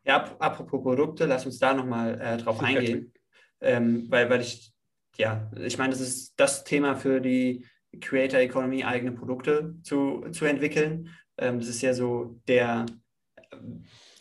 [0.03, 3.13] ja, apropos Produkte, lass uns da nochmal äh, drauf eingehen.
[3.61, 4.73] ähm, weil, weil ich,
[5.17, 7.65] ja, ich meine, das ist das Thema für die
[7.99, 11.09] Creator Economy, eigene Produkte zu, zu entwickeln.
[11.37, 12.85] Ähm, das ist ja so der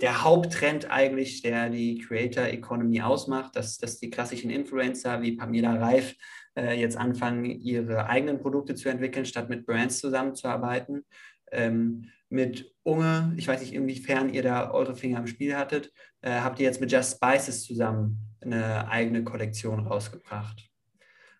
[0.00, 5.74] der Haupttrend eigentlich, der die Creator Economy ausmacht, dass, dass die klassischen Influencer wie Pamela
[5.74, 6.14] Reif
[6.56, 11.04] äh, jetzt anfangen, ihre eigenen Produkte zu entwickeln, statt mit Brands zusammenzuarbeiten.
[11.50, 16.40] Ähm, mit Unge, ich weiß nicht, inwiefern ihr da eure Finger im Spiel hattet, äh,
[16.40, 20.68] habt ihr jetzt mit Just Spices zusammen eine eigene Kollektion rausgebracht.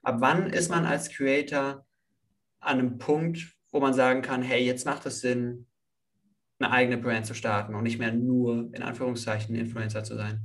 [0.03, 1.87] Ab wann ist man als Creator
[2.61, 5.68] an einem Punkt, wo man sagen kann, hey, jetzt macht es Sinn,
[6.59, 10.41] eine eigene Brand zu starten und nicht mehr nur in Anführungszeichen Influencer zu sein?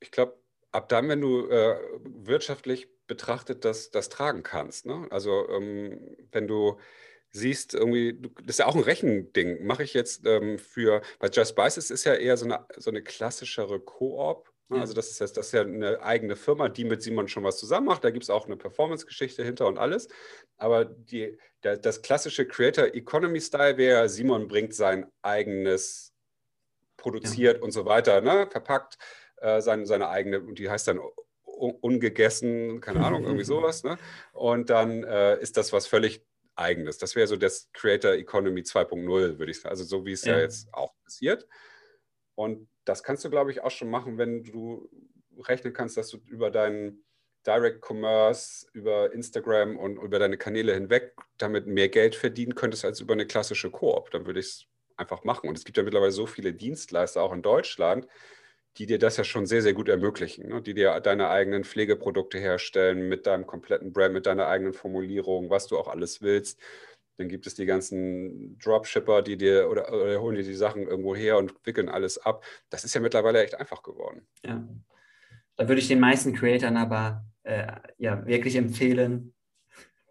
[0.00, 0.40] Ich glaube,
[0.72, 4.86] ab dann, wenn du äh, wirtschaftlich betrachtet das, das tragen kannst.
[4.86, 5.06] Ne?
[5.10, 6.78] Also ähm, wenn du
[7.32, 9.64] siehst, irgendwie, das ist ja auch ein Rechending.
[9.66, 13.02] Mache ich jetzt ähm, für, bei Just Spices ist ja eher so eine, so eine
[13.02, 14.52] klassischere Koop.
[14.70, 14.80] Ne?
[14.80, 17.86] Also das ist, das ist ja eine eigene Firma, die mit Simon schon was zusammen
[17.86, 18.04] macht.
[18.04, 20.08] Da gibt es auch eine Performance-Geschichte hinter und alles.
[20.56, 26.12] Aber die, der, das klassische Creator Economy Style wäre, Simon bringt sein eigenes
[26.96, 27.62] produziert ja.
[27.62, 28.46] und so weiter, ne?
[28.50, 28.98] verpackt
[29.38, 31.00] äh, seine, seine eigene, und die heißt dann
[31.44, 33.84] ungegessen, keine Ahnung, irgendwie sowas.
[33.84, 33.98] Ne?
[34.32, 36.98] Und dann äh, ist das was völlig eigenes.
[36.98, 39.70] Das wäre so das Creator Economy 2.0, würde ich sagen.
[39.70, 40.34] Also so wie es ja.
[40.34, 41.46] ja jetzt auch passiert.
[42.34, 44.88] Und das kannst du, glaube ich, auch schon machen, wenn du
[45.38, 47.04] rechnen kannst, dass du über deinen
[47.46, 53.00] Direct Commerce, über Instagram und über deine Kanäle hinweg damit mehr Geld verdienen könntest als
[53.00, 54.10] über eine klassische Koop.
[54.10, 54.66] Dann würde ich es
[54.96, 55.48] einfach machen.
[55.48, 58.06] Und es gibt ja mittlerweile so viele Dienstleister auch in Deutschland,
[58.76, 60.62] die dir das ja schon sehr, sehr gut ermöglichen, ne?
[60.62, 65.66] die dir deine eigenen Pflegeprodukte herstellen mit deinem kompletten Brand, mit deiner eigenen Formulierung, was
[65.66, 66.60] du auch alles willst.
[67.20, 71.14] Dann gibt es die ganzen Dropshipper, die dir oder, oder holen dir die Sachen irgendwo
[71.14, 72.42] her und wickeln alles ab.
[72.70, 74.26] Das ist ja mittlerweile echt einfach geworden.
[74.42, 74.66] Ja.
[75.56, 79.34] Da würde ich den meisten Creatoren aber äh, ja, wirklich empfehlen,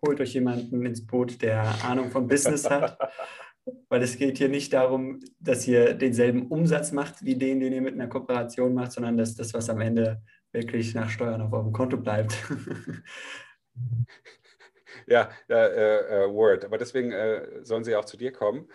[0.05, 2.99] holt euch jemanden ins Boot, der Ahnung vom Business hat.
[3.89, 7.81] Weil es geht hier nicht darum, dass ihr denselben Umsatz macht wie den, den ihr
[7.81, 11.73] mit einer Kooperation macht, sondern dass das, was am Ende wirklich nach Steuern auf eurem
[11.73, 12.37] Konto bleibt.
[15.07, 16.65] ja, äh, äh, Word.
[16.65, 18.69] Aber deswegen äh, sollen sie auch zu dir kommen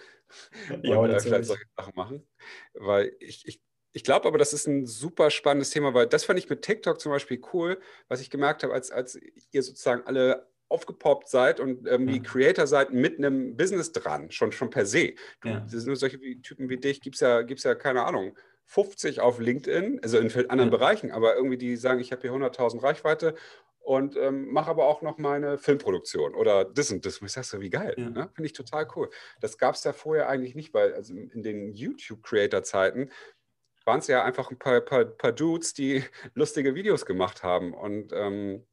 [0.82, 2.26] ja, und äh, vielleicht solche Sachen machen.
[2.74, 6.38] Weil ich, ich, ich glaube aber, das ist ein super spannendes Thema, weil das fand
[6.38, 9.18] ich mit TikTok zum Beispiel cool, was ich gemerkt habe, als, als
[9.52, 12.22] ihr sozusagen alle aufgepoppt seid und irgendwie ja.
[12.22, 15.14] Creator seid mit einem Business dran, schon, schon per se.
[15.40, 15.60] Du, ja.
[15.60, 19.20] Das sind nur solche Typen wie dich, gibt es ja, gibt's ja, keine Ahnung, 50
[19.20, 20.76] auf LinkedIn, also in anderen ja.
[20.76, 23.34] Bereichen, aber irgendwie die sagen, ich habe hier 100.000 Reichweite
[23.84, 27.18] und ähm, mache aber auch noch meine Filmproduktion oder das und das.
[27.18, 28.08] Und ich sage so, wie geil, ja.
[28.08, 28.30] ne?
[28.34, 29.10] finde ich total cool.
[29.40, 33.10] Das gab es ja vorher eigentlich nicht, weil also in den YouTube-Creator-Zeiten
[33.84, 36.02] waren es ja einfach ein paar, paar, paar, Dudes, die
[36.34, 38.64] lustige Videos gemacht haben und ähm,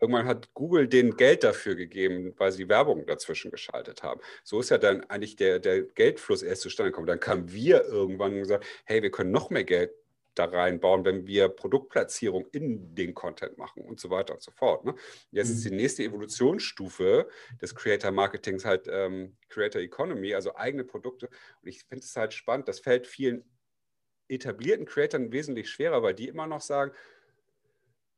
[0.00, 4.22] irgendwann hat Google denen Geld dafür gegeben, weil sie Werbung dazwischen geschaltet haben.
[4.44, 7.06] So ist ja dann eigentlich der, der Geldfluss erst zustande gekommen.
[7.06, 9.92] Dann kamen wir irgendwann und gesagt, hey, wir können noch mehr Geld
[10.34, 14.84] da reinbauen, wenn wir Produktplatzierung in den Content machen und so weiter und so fort.
[14.84, 14.94] Ne?
[15.30, 15.54] Jetzt mhm.
[15.54, 17.28] ist die nächste Evolutionsstufe
[17.60, 21.28] des Creator Marketings halt ähm, Creator Economy, also eigene Produkte.
[21.62, 23.44] Und ich finde es halt spannend, das fällt vielen
[24.28, 26.92] etablierten Creatoren wesentlich schwerer, weil die immer noch sagen,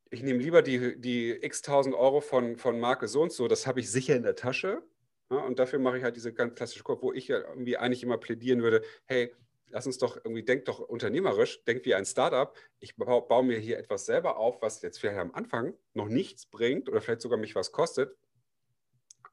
[0.09, 3.67] ich nehme lieber die, die x tausend Euro von, von Marke so und so, das
[3.67, 4.81] habe ich sicher in der Tasche.
[5.29, 8.03] Ja, und dafür mache ich halt diese ganz klassische Kurve, wo ich ja irgendwie eigentlich
[8.03, 9.33] immer plädieren würde, hey,
[9.69, 12.55] lass uns doch irgendwie, denk doch unternehmerisch, denk wie ein Startup.
[12.79, 16.45] Ich baue, baue, mir hier etwas selber auf, was jetzt vielleicht am Anfang noch nichts
[16.45, 18.15] bringt oder vielleicht sogar mich was kostet.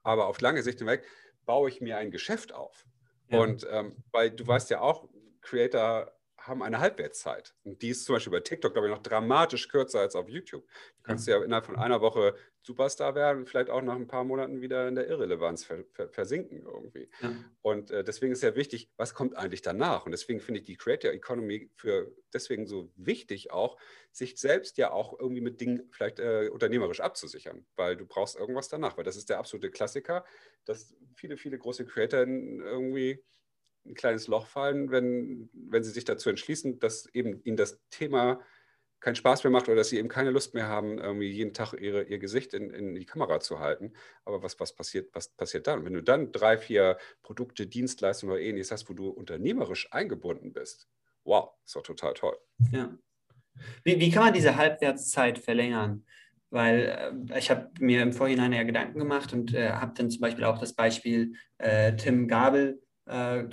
[0.03, 1.03] Aber auf lange Sicht hinweg
[1.45, 2.85] baue ich mir ein Geschäft auf.
[3.29, 3.39] Ja.
[3.39, 5.09] Und ähm, weil du weißt ja auch,
[5.41, 6.14] Creator
[6.47, 7.55] haben eine Halbwertszeit.
[7.63, 10.65] Und die ist zum Beispiel bei TikTok, glaube ich, noch dramatisch kürzer als auf YouTube.
[10.97, 14.23] Du kannst ja, innerhalb von einer Woche Superstar werden und vielleicht auch nach ein paar
[14.23, 15.67] Monaten wieder in der Irrelevanz
[16.11, 17.09] versinken irgendwie.
[17.21, 17.35] Ja.
[17.61, 20.05] Und äh, deswegen ist ja wichtig, was kommt eigentlich danach?
[20.05, 23.77] Und deswegen finde ich die Creator Economy für deswegen so wichtig auch,
[24.11, 28.67] sich selbst ja auch irgendwie mit Dingen vielleicht äh, unternehmerisch abzusichern, weil du brauchst irgendwas
[28.67, 30.25] danach, weil das ist der absolute Klassiker,
[30.65, 33.23] dass viele, viele große Creator irgendwie
[33.85, 38.39] ein kleines Loch fallen, wenn, wenn sie sich dazu entschließen, dass eben ihnen das Thema
[38.99, 41.73] keinen Spaß mehr macht oder dass sie eben keine Lust mehr haben, irgendwie jeden Tag
[41.73, 43.93] ihre, ihr Gesicht in, in die Kamera zu halten.
[44.23, 45.85] Aber was, was, passiert, was passiert dann?
[45.85, 50.87] Wenn du dann drei, vier Produkte, Dienstleistungen oder ähnliches hast, wo du unternehmerisch eingebunden bist,
[51.23, 52.35] wow, ist doch total toll.
[52.71, 52.97] Ja.
[53.83, 56.05] Wie, wie kann man diese Halbwertszeit verlängern?
[56.49, 60.21] Weil äh, ich habe mir im Vorhinein ja Gedanken gemacht und äh, habe dann zum
[60.21, 63.43] Beispiel auch das Beispiel äh, Tim Gabel äh,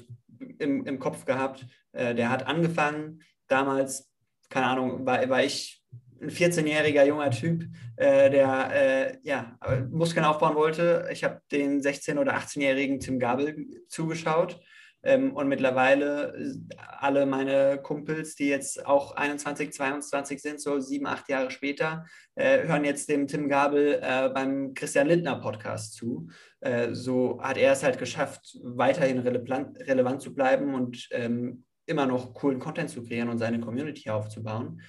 [0.58, 1.66] im, im Kopf gehabt.
[1.92, 4.10] Äh, der hat angefangen, damals,
[4.48, 5.82] keine Ahnung, war, war ich
[6.20, 7.64] ein 14-jähriger junger Typ,
[7.96, 9.58] äh, der äh, ja,
[9.90, 11.08] Muskeln aufbauen wollte.
[11.12, 14.60] Ich habe den 16- oder 18-jährigen Tim Gabel zugeschaut.
[15.04, 21.06] Ähm, und mittlerweile äh, alle meine Kumpels, die jetzt auch 21, 22 sind, so sieben,
[21.06, 26.28] acht Jahre später, äh, hören jetzt dem Tim Gabel äh, beim Christian Lindner Podcast zu.
[26.60, 32.06] Äh, so hat er es halt geschafft, weiterhin relevant, relevant zu bleiben und ähm, immer
[32.06, 34.80] noch coolen Content zu kreieren und seine Community aufzubauen.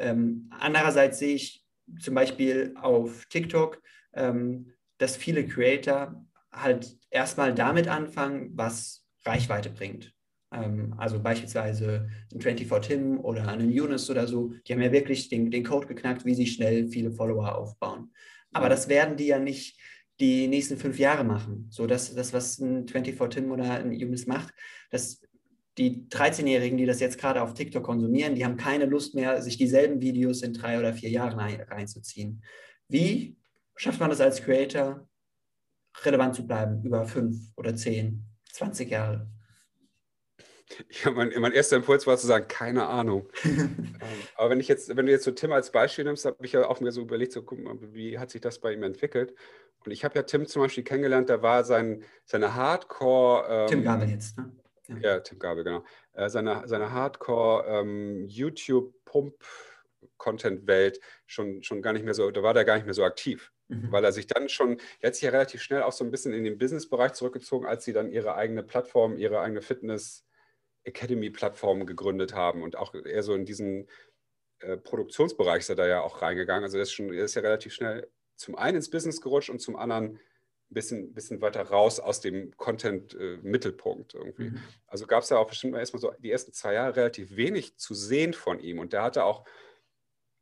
[0.00, 1.64] Ähm, andererseits sehe ich
[2.00, 3.80] zum Beispiel auf TikTok,
[4.14, 10.12] ähm, dass viele Creator halt erstmal damit anfangen, was Reichweite bringt.
[10.52, 15.28] Ähm, also beispielsweise ein 24 Tim oder einen Yunus oder so, die haben ja wirklich
[15.28, 18.12] den, den Code geknackt, wie sie schnell viele Follower aufbauen.
[18.52, 19.78] Aber das werden die ja nicht
[20.18, 21.66] die nächsten fünf Jahre machen.
[21.70, 24.52] So dass das, was ein 24 Tim oder ein Yunus macht,
[24.90, 25.22] dass
[25.78, 29.56] die 13-Jährigen, die das jetzt gerade auf TikTok konsumieren, die haben keine Lust mehr, sich
[29.56, 32.42] dieselben Videos in drei oder vier Jahren reinzuziehen.
[32.88, 33.36] Wie
[33.76, 35.08] schafft man das als Creator,
[36.02, 39.26] relevant zu bleiben über fünf oder zehn 20 Jahre.
[41.02, 43.28] Ja, mein, mein, erster Impuls war zu sagen, keine Ahnung.
[44.02, 46.52] Ähm, aber wenn ich jetzt, wenn du jetzt so Tim als Beispiel nimmst, habe ich
[46.52, 49.34] ja auch mir so überlegt, so gucken, wie hat sich das bei ihm entwickelt?
[49.84, 53.46] Und ich habe ja Tim zum Beispiel kennengelernt, da war sein, seine Hardcore.
[53.50, 54.52] Ähm, Tim Gabel jetzt, ne?
[54.88, 55.84] Ja, ja Tim Gabel, genau.
[56.14, 58.26] Äh, seine, seine Hardcore ähm,
[61.26, 63.52] schon, schon gar nicht mehr so, da war der gar nicht mehr so aktiv.
[63.70, 63.92] Mhm.
[63.92, 66.32] Weil er sich dann schon, er hat sich ja relativ schnell auch so ein bisschen
[66.32, 70.24] in den Business-Bereich zurückgezogen, als sie dann ihre eigene Plattform, ihre eigene Fitness-
[70.84, 73.88] Academy-Plattform gegründet haben und auch eher so in diesen
[74.60, 76.64] äh, Produktionsbereich ist er da ja auch reingegangen.
[76.64, 79.60] Also er ist, schon, er ist ja relativ schnell zum einen ins Business gerutscht und
[79.60, 80.20] zum anderen ein
[80.74, 84.50] bisschen, bisschen weiter raus aus dem Content-Mittelpunkt äh, irgendwie.
[84.50, 84.62] Mhm.
[84.86, 87.76] Also gab es ja auch bestimmt mal erstmal so die ersten zwei Jahre relativ wenig
[87.76, 89.44] zu sehen von ihm und der hatte auch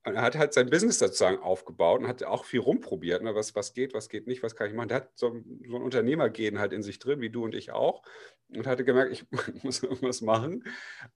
[0.05, 3.35] er hat halt sein Business sozusagen aufgebaut und hat auch viel rumprobiert, ne?
[3.35, 4.89] was, was geht, was geht nicht, was kann ich machen.
[4.89, 8.03] Der hat so, so ein Unternehmergehen halt in sich drin, wie du und ich auch,
[8.49, 9.25] und hatte gemerkt, ich
[9.65, 10.65] muss irgendwas machen.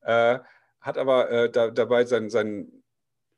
[0.03, 0.39] Äh,
[0.81, 2.83] hat aber äh, da, dabei sein, sein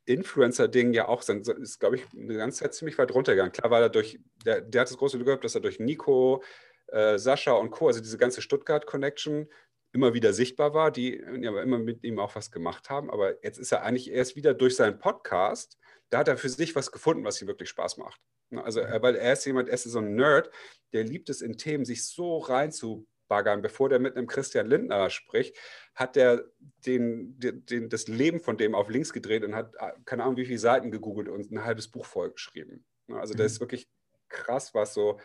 [0.06, 3.52] Influencer-Ding ja auch, sein, ist, glaube ich, eine ganze Zeit ziemlich weit runtergegangen.
[3.52, 6.42] Klar war er durch, der, der hat das große Glück gehabt, dass er durch Nico,
[6.88, 9.48] äh, Sascha und Co., also diese ganze Stuttgart-Connection,
[9.94, 13.10] immer wieder sichtbar war, die ja, immer mit ihm auch was gemacht haben.
[13.10, 15.78] Aber jetzt ist er eigentlich erst wieder durch seinen Podcast,
[16.10, 18.20] da hat er für sich was gefunden, was ihm wirklich Spaß macht.
[18.50, 20.50] Ne, also, weil er ist jemand, er ist so ein Nerd,
[20.92, 23.62] der liebt es in Themen, sich so reinzubaggern.
[23.62, 25.56] Bevor der mit einem Christian Lindner spricht,
[25.94, 26.44] hat er
[26.86, 30.58] den, den, das Leben von dem auf links gedreht und hat, keine Ahnung, wie viele
[30.58, 32.84] Seiten gegoogelt und ein halbes Buch vollgeschrieben.
[33.08, 33.52] Also der mhm.
[33.52, 33.88] ist wirklich
[34.28, 35.20] krass, was so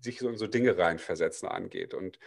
[0.00, 1.94] sich so in so Dinge reinversetzen angeht.
[1.94, 2.18] Und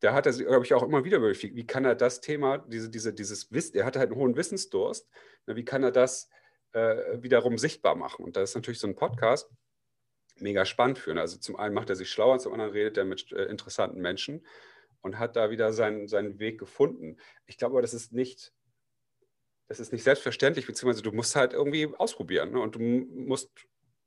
[0.00, 2.58] da hat er sich, glaube ich, auch immer wieder überlegt, wie kann er das Thema,
[2.58, 5.08] diese, diese, dieses Wissen, er hatte halt einen hohen Wissensdurst,
[5.46, 6.28] ne, wie kann er das
[6.72, 8.24] äh, wiederum sichtbar machen?
[8.24, 9.50] Und da ist natürlich so ein Podcast
[10.36, 11.18] mega spannend für ihn.
[11.18, 14.46] Also zum einen macht er sich schlauer, zum anderen redet er mit äh, interessanten Menschen
[15.00, 17.16] und hat da wieder seinen, seinen Weg gefunden.
[17.46, 18.52] Ich glaube aber, das ist nicht,
[19.68, 22.60] das ist nicht selbstverständlich, beziehungsweise du musst halt irgendwie ausprobieren ne?
[22.60, 23.50] und du musst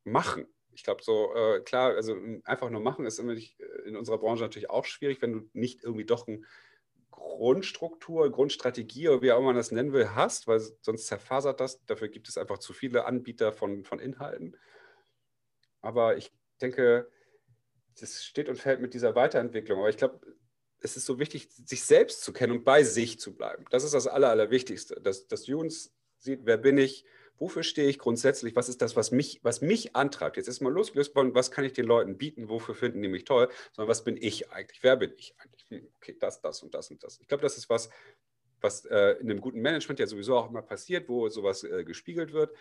[0.03, 0.47] machen.
[0.73, 3.51] Ich glaube, so äh, klar, also einfach nur machen ist äh,
[3.85, 6.41] in unserer Branche natürlich auch schwierig, wenn du nicht irgendwie doch eine
[7.11, 11.83] Grundstruktur, Grundstrategie oder wie auch immer man das nennen will, hast, weil sonst zerfasert das.
[11.85, 14.57] Dafür gibt es einfach zu viele Anbieter von, von Inhalten.
[15.81, 16.31] Aber ich
[16.61, 17.09] denke,
[17.99, 19.79] das steht und fällt mit dieser Weiterentwicklung.
[19.79, 20.19] Aber ich glaube,
[20.79, 23.65] es ist so wichtig, sich selbst zu kennen und bei sich zu bleiben.
[23.69, 27.05] Das ist das Aller, Allerwichtigste, dass, dass Jungs sieht, wer bin ich,
[27.41, 30.37] wofür stehe ich grundsätzlich, was ist das, was mich, was mich antreibt.
[30.37, 33.25] Jetzt ist mal losgelöst von, was kann ich den Leuten bieten, wofür finden die mich
[33.25, 35.65] toll, sondern was bin ich eigentlich, wer bin ich eigentlich?
[35.69, 37.19] Hm, okay, das, das und das und das.
[37.19, 37.89] Ich glaube, das ist was,
[38.61, 42.31] was äh, in einem guten Management ja sowieso auch immer passiert, wo sowas äh, gespiegelt
[42.31, 42.55] wird.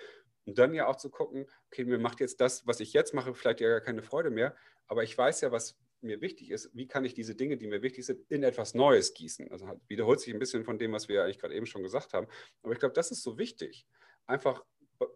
[0.47, 3.35] Und dann ja auch zu gucken, okay, mir macht jetzt das, was ich jetzt mache,
[3.35, 6.89] vielleicht ja gar keine Freude mehr, aber ich weiß ja, was mir wichtig ist, wie
[6.89, 9.53] kann ich diese Dinge, die mir wichtig sind, in etwas Neues gießen.
[9.53, 12.27] Also wiederholt sich ein bisschen von dem, was wir eigentlich gerade eben schon gesagt haben.
[12.63, 13.87] Aber ich glaube, das ist so wichtig,
[14.27, 14.65] einfach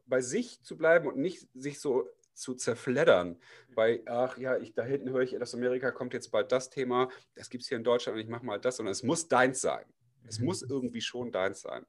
[0.07, 3.41] bei sich zu bleiben und nicht sich so zu zerfleddern.
[3.75, 7.09] Bei, ach ja, ich, da hinten höre ich, aus Amerika kommt jetzt bald das Thema,
[7.35, 9.61] das gibt es hier in Deutschland und ich mache mal das, sondern es muss deins
[9.61, 9.85] sein.
[10.27, 10.47] Es mhm.
[10.47, 11.87] muss irgendwie schon deins sein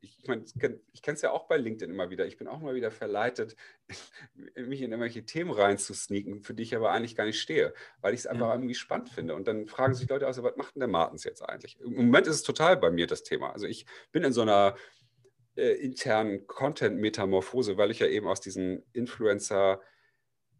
[0.00, 2.26] ich, ich meine, ich kenne es ja auch bei LinkedIn immer wieder.
[2.26, 3.56] Ich bin auch mal wieder verleitet,
[4.54, 8.20] mich in irgendwelche Themen reinzusneaken, für die ich aber eigentlich gar nicht stehe, weil ich
[8.20, 8.54] es einfach ja.
[8.54, 9.34] irgendwie spannend finde.
[9.34, 11.80] Und dann fragen sich Leute aus, was macht denn der Martens jetzt eigentlich?
[11.80, 13.52] Im Moment ist es total bei mir das Thema.
[13.52, 14.76] Also ich bin in so einer
[15.58, 19.80] äh, internen Content-Metamorphose, weil ich ja eben aus diesem Influencer-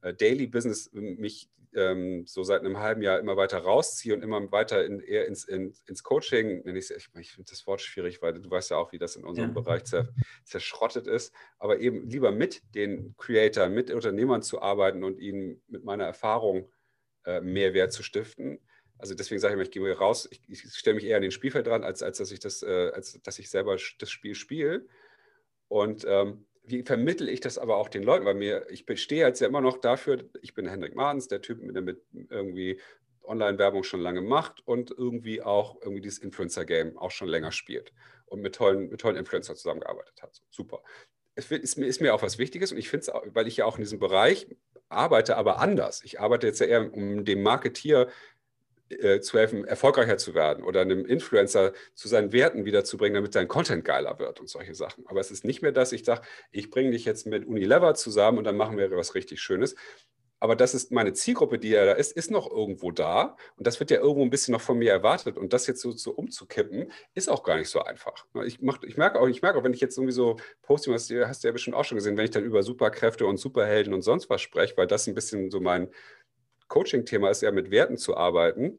[0.02, 4.50] äh, Daily Business mich ähm, so seit einem halben Jahr immer weiter rausziehe und immer
[4.50, 8.32] weiter in, eher ins, in, ins Coaching, ich, ich, ich finde das Wort schwierig, weil
[8.32, 9.54] du weißt ja auch, wie das in unserem ja.
[9.61, 10.08] Bereich zer,
[10.44, 15.84] zerschrottet ist, aber eben lieber mit den Creatoren, mit Unternehmern zu arbeiten und ihnen mit
[15.84, 16.70] meiner Erfahrung
[17.24, 18.61] äh, Mehrwert zu stiften.
[18.98, 21.30] Also deswegen sage ich immer, ich gehe raus, ich, ich stelle mich eher an den
[21.30, 24.87] Spielfeld dran, als, als, dass, ich das, äh, als dass ich selber das Spiel spiele.
[25.68, 28.24] Und ähm, wie vermittel ich das aber auch den Leuten?
[28.24, 31.61] Weil mir, ich stehe jetzt ja immer noch dafür, ich bin Hendrik Martens, der Typ,
[31.72, 32.80] der mit irgendwie
[33.22, 37.92] Online-Werbung schon lange macht und irgendwie auch irgendwie dieses Influencer-Game auch schon länger spielt
[38.26, 40.42] und mit tollen, mit tollen Influencern zusammengearbeitet hat.
[40.50, 40.82] Super.
[41.34, 43.64] Es ist mir, ist mir auch was Wichtiges und ich finde es, weil ich ja
[43.64, 44.48] auch in diesem Bereich
[44.88, 46.02] arbeite, aber anders.
[46.02, 48.08] Ich arbeite jetzt ja eher um dem Marketier
[48.90, 53.48] äh, zu helfen, erfolgreicher zu werden oder einem Influencer zu seinen Werten wiederzubringen, damit sein
[53.48, 55.07] Content geiler wird und solche Sachen.
[55.07, 58.38] Aber es ist nicht mehr das, ich sage, ich bringe dich jetzt mit Unilever zusammen
[58.38, 59.74] und dann machen wir was richtig Schönes.
[60.40, 63.37] Aber das ist meine Zielgruppe, die ja da ist, ist noch irgendwo da.
[63.57, 65.37] Und das wird ja irgendwo ein bisschen noch von mir erwartet.
[65.37, 68.27] Und das jetzt so, so umzukippen, ist auch gar nicht so einfach.
[68.44, 71.11] Ich, mach, ich merke auch, ich merke auch, wenn ich jetzt irgendwie so Posting, hast,
[71.11, 74.03] hast du ja bestimmt auch schon gesehen, wenn ich dann über Superkräfte und Superhelden und
[74.03, 75.88] sonst was spreche, weil das ein bisschen so mein,
[76.68, 78.78] Coaching-Thema ist ja mit Werten zu arbeiten,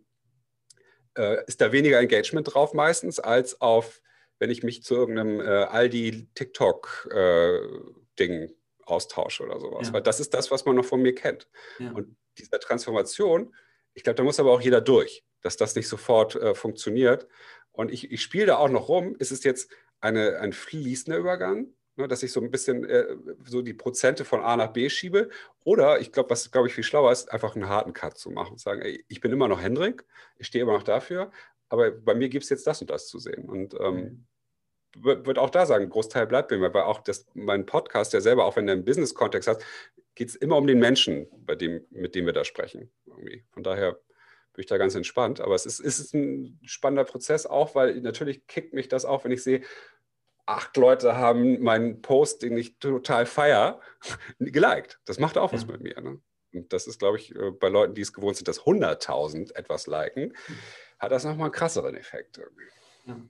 [1.17, 4.01] äh, ist da weniger Engagement drauf meistens als auf,
[4.39, 8.49] wenn ich mich zu irgendeinem äh, Aldi-TikTok-Ding äh,
[8.85, 9.87] austausche oder sowas.
[9.87, 9.93] Ja.
[9.93, 11.47] Weil das ist das, was man noch von mir kennt.
[11.77, 11.91] Ja.
[11.91, 13.53] Und diese Transformation,
[13.93, 17.27] ich glaube, da muss aber auch jeder durch, dass das nicht sofort äh, funktioniert.
[17.71, 19.15] Und ich, ich spiele da auch noch rum.
[19.19, 21.73] Ist es jetzt eine, ein fließender Übergang?
[21.99, 25.29] Ne, dass ich so ein bisschen äh, so die Prozente von A nach B schiebe.
[25.63, 28.53] Oder ich glaube, was glaube ich viel schlauer ist, einfach einen harten Cut zu machen
[28.53, 30.05] und sagen, ey, ich bin immer noch Hendrik,
[30.37, 31.31] ich stehe immer noch dafür,
[31.67, 33.47] aber bei mir gibt es jetzt das und das zu sehen.
[33.47, 34.25] Und ähm,
[34.95, 35.03] mhm.
[35.03, 38.21] würde auch da sagen, ein Großteil bleibt bei mir, weil auch das, mein Podcast, der
[38.21, 39.63] selber, auch wenn er einen Business-Kontext hat,
[40.15, 42.91] geht es immer um den Menschen, bei dem, mit dem wir da sprechen.
[43.05, 43.45] Irgendwie.
[43.51, 43.99] Von daher
[44.53, 45.39] bin ich da ganz entspannt.
[45.39, 49.31] Aber es ist, ist ein spannender Prozess auch, weil natürlich kickt mich das auch, wenn
[49.31, 49.61] ich sehe,
[50.49, 53.79] acht Leute haben meinen Post, den ich total feier,
[54.39, 54.99] geliked.
[55.05, 55.99] Das macht auch was mit mir.
[56.01, 56.19] Ne?
[56.53, 59.85] Und das ist, glaube ich, äh, bei Leuten, die es gewohnt sind, dass 100.000 etwas
[59.87, 60.33] liken,
[60.97, 62.41] hat das nochmal einen krasseren Effekt.
[63.05, 63.21] Ja.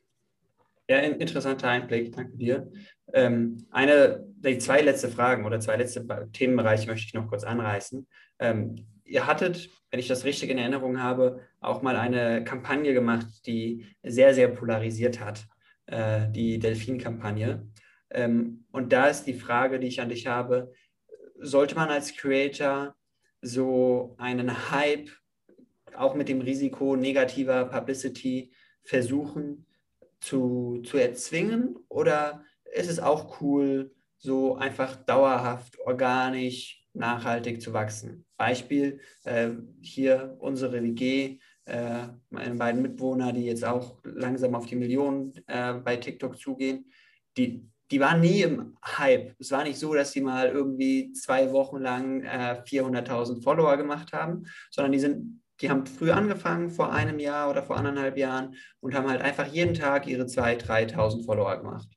[0.90, 2.72] ja, interessanter Einblick, danke dir.
[3.14, 8.08] Ähm, eine, die zwei letzte Fragen oder zwei letzte Themenbereiche möchte ich noch kurz anreißen.
[8.40, 13.28] Ähm, ihr hattet, wenn ich das richtig in Erinnerung habe, auch mal eine Kampagne gemacht,
[13.46, 15.48] die sehr, sehr polarisiert hat
[15.90, 17.68] äh, die Delfin-Kampagne.
[18.12, 20.72] Ähm, und da ist die Frage, die ich an dich habe,
[21.40, 22.96] sollte man als Creator
[23.42, 25.10] so einen Hype
[25.96, 28.52] auch mit dem Risiko negativer Publicity
[28.84, 29.66] versuchen
[30.20, 31.78] zu, zu erzwingen?
[31.88, 38.26] Oder ist es auch cool, so einfach dauerhaft, organisch nachhaltig zu wachsen.
[38.38, 39.50] Beispiel äh,
[39.82, 41.40] hier unsere WG,
[41.70, 46.92] äh, meine beiden Mitwohner, die jetzt auch langsam auf die Millionen äh, bei TikTok zugehen,
[47.38, 49.36] die, die waren nie im Hype.
[49.40, 54.14] Es war nicht so, dass sie mal irgendwie zwei Wochen lang äh, 400.000 Follower gemacht
[54.14, 58.56] haben, sondern die sind die haben früh angefangen, vor einem Jahr oder vor anderthalb Jahren,
[58.80, 61.90] und haben halt einfach jeden Tag ihre 2.000, 3.000 Follower gemacht.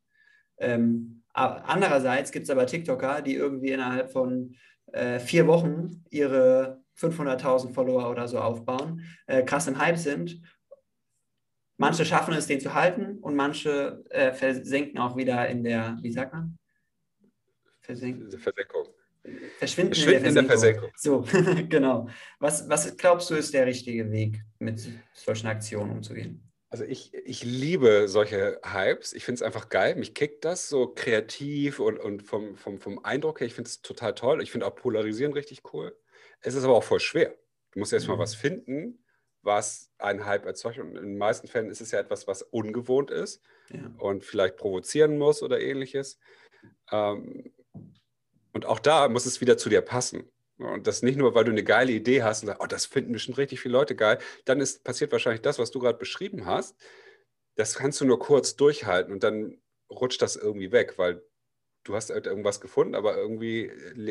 [0.59, 4.55] Ähm, andererseits gibt es aber TikToker, die irgendwie innerhalb von
[4.93, 10.41] äh, vier Wochen ihre 500.000 Follower oder so aufbauen, äh, krass im Hype sind.
[11.77, 16.13] Manche schaffen es, den zu halten und manche äh, versenken auch wieder in der, wie
[16.13, 16.59] sagt man?
[17.81, 18.31] Versenkung.
[19.59, 20.91] Verschwinden, Verschwinden in der Versenkung.
[20.97, 21.25] So,
[21.69, 22.09] genau.
[22.39, 24.81] Was, was glaubst du, ist der richtige Weg, mit
[25.15, 26.49] solchen Aktionen umzugehen?
[26.71, 29.13] Also ich, ich liebe solche Hypes.
[29.13, 29.95] Ich finde es einfach geil.
[29.97, 33.47] Mich kickt das so kreativ und, und vom, vom, vom Eindruck her.
[33.47, 34.43] Ich finde es total toll.
[34.43, 35.95] Ich finde auch Polarisieren richtig cool.
[36.43, 37.35] Es ist aber auch voll schwer.
[37.73, 38.21] Du musst erstmal mhm.
[38.21, 39.05] was finden,
[39.43, 40.79] was einen Hype erzeugt.
[40.79, 43.91] Und in den meisten Fällen ist es ja etwas, was ungewohnt ist ja.
[43.99, 46.19] und vielleicht provozieren muss oder ähnliches.
[46.91, 47.53] Ähm,
[48.53, 50.31] und auch da muss es wieder zu dir passen.
[50.59, 53.13] Und das nicht nur, weil du eine geile Idee hast und sagst, oh, das finden
[53.13, 54.19] bestimmt richtig viele Leute geil.
[54.45, 56.77] Dann ist, passiert wahrscheinlich das, was du gerade beschrieben hast.
[57.57, 59.59] Das kannst du nur kurz durchhalten und dann
[59.91, 61.23] rutscht das irgendwie weg, weil
[61.85, 63.67] du hast halt irgendwas gefunden, aber irgendwie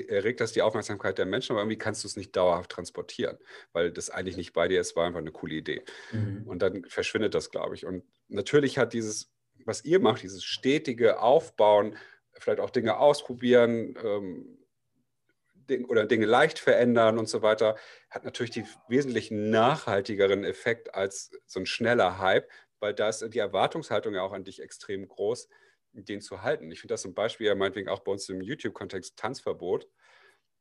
[0.09, 3.37] erregt das die Aufmerksamkeit der Menschen, aber irgendwie kannst du es nicht dauerhaft transportieren,
[3.71, 5.83] weil das eigentlich nicht bei dir ist, war einfach eine coole Idee.
[6.11, 6.43] Mhm.
[6.45, 7.85] Und dann verschwindet das, glaube ich.
[7.85, 9.31] Und natürlich hat dieses,
[9.65, 11.95] was ihr macht, dieses stetige Aufbauen
[12.33, 14.57] vielleicht auch Dinge ausprobieren ähm,
[15.87, 17.77] oder Dinge leicht verändern und so weiter,
[18.09, 22.49] hat natürlich den wesentlich nachhaltigeren Effekt als so ein schneller Hype,
[22.79, 25.47] weil da ist die Erwartungshaltung ja auch an dich extrem groß,
[25.93, 26.71] den zu halten.
[26.71, 29.87] Ich finde das zum Beispiel ja meinetwegen auch bei uns im YouTube-Kontext Tanzverbot,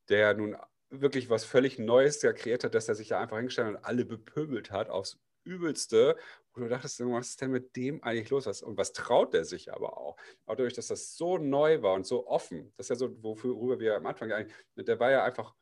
[0.09, 0.57] der nun
[0.89, 4.05] wirklich was völlig Neues ja kreiert hat, dass er sich ja einfach hingestellt und alle
[4.05, 6.17] bepöbelt hat aufs Übelste
[6.53, 8.45] und du dachtest, was ist denn mit dem eigentlich los?
[8.45, 10.17] Was, und was traut der sich aber auch?
[10.45, 13.79] Auch dadurch, dass das so neu war und so offen, das ist ja so, worüber
[13.79, 15.55] wir am Anfang eigentlich, der war ja einfach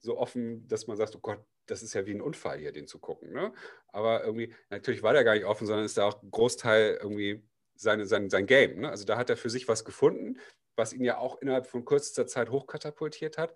[0.00, 2.86] so offen, dass man sagt, oh Gott, das ist ja wie ein Unfall hier, den
[2.86, 3.32] zu gucken.
[3.32, 3.52] Ne?
[3.88, 7.42] Aber irgendwie, natürlich war der gar nicht offen, sondern ist da auch ein Großteil irgendwie
[7.80, 8.80] seine, sein, sein Game.
[8.80, 8.90] Ne?
[8.90, 10.38] Also da hat er für sich was gefunden,
[10.76, 13.54] was ihn ja auch innerhalb von kürzester Zeit hochkatapultiert hat.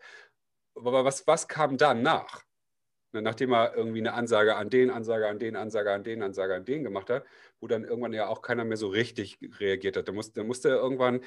[0.75, 2.45] Aber was, was kam dann nach?
[3.15, 6.55] Ne, nachdem er irgendwie eine Ansage an den, Ansage an den, Ansage an den, Ansage
[6.57, 7.25] an den gemacht hat,
[7.61, 10.09] wo dann irgendwann ja auch keiner mehr so richtig reagiert hat.
[10.09, 11.21] Da musste, musste er irgendwann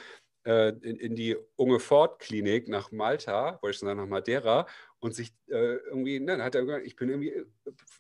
[0.45, 4.67] äh, in, in, die Unge Ford Klinik nach Malta, wollte ich sagen, nach Madeira
[4.99, 7.45] und sich äh, irgendwie, ne, hat er gesagt, ich bin irgendwie äh,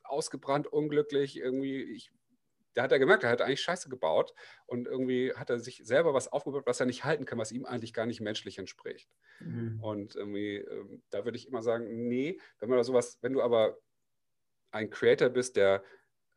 [0.03, 2.11] ausgebrannt, unglücklich, irgendwie, ich,
[2.77, 4.35] da hat er gemerkt, er hat eigentlich Scheiße gebaut
[4.67, 7.65] und irgendwie hat er sich selber was aufgebaut, was er nicht halten kann, was ihm
[7.65, 9.09] eigentlich gar nicht menschlich entspricht.
[9.39, 9.81] Mhm.
[9.81, 13.41] Und irgendwie, ähm, da würde ich immer sagen, nee, wenn man da sowas, wenn du
[13.41, 13.79] aber
[14.69, 15.83] ein Creator bist, der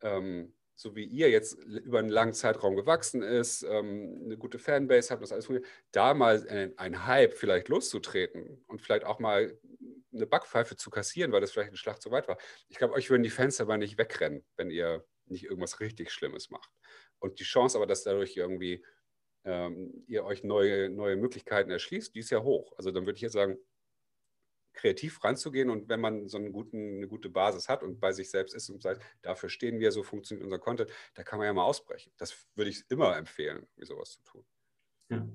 [0.01, 5.11] ähm, so wie ihr jetzt über einen langen Zeitraum gewachsen ist, ähm, eine gute Fanbase
[5.11, 9.55] habt, das alles funktioniert, da mal ein, ein Hype vielleicht loszutreten und vielleicht auch mal
[10.11, 12.37] eine Backpfeife zu kassieren, weil das vielleicht ein Schlag zu weit war.
[12.67, 16.49] Ich glaube, euch würden die Fans aber nicht wegrennen, wenn ihr nicht irgendwas richtig Schlimmes
[16.49, 16.69] macht.
[17.19, 18.83] Und die Chance aber, dass dadurch irgendwie
[19.43, 22.73] ähm, ihr euch neue, neue Möglichkeiten erschließt, die ist ja hoch.
[22.77, 23.57] Also dann würde ich jetzt sagen,
[24.73, 28.53] kreativ ranzugehen und wenn man so guten, eine gute Basis hat und bei sich selbst
[28.53, 31.63] ist und sagt, dafür stehen wir, so funktioniert unser Content, da kann man ja mal
[31.63, 32.11] ausbrechen.
[32.17, 34.45] Das würde ich immer empfehlen, sowas zu tun.
[35.09, 35.27] Ja.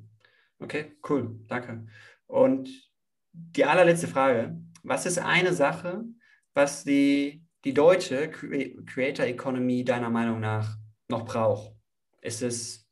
[0.58, 1.86] Okay, cool, danke.
[2.26, 2.70] Und
[3.32, 6.04] die allerletzte Frage, was ist eine Sache,
[6.54, 11.72] was die die deutsche Creator Economy deiner Meinung nach noch braucht?
[12.22, 12.88] Ist es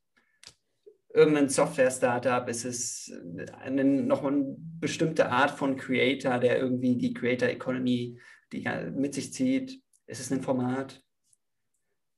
[1.10, 2.48] irgendein Software-Startup?
[2.48, 3.12] Ist es
[3.60, 8.18] eine, noch eine bestimmte Art von Creator, der irgendwie die Creator Economy
[8.52, 9.80] die mit sich zieht?
[10.08, 11.00] Ist es ein Format?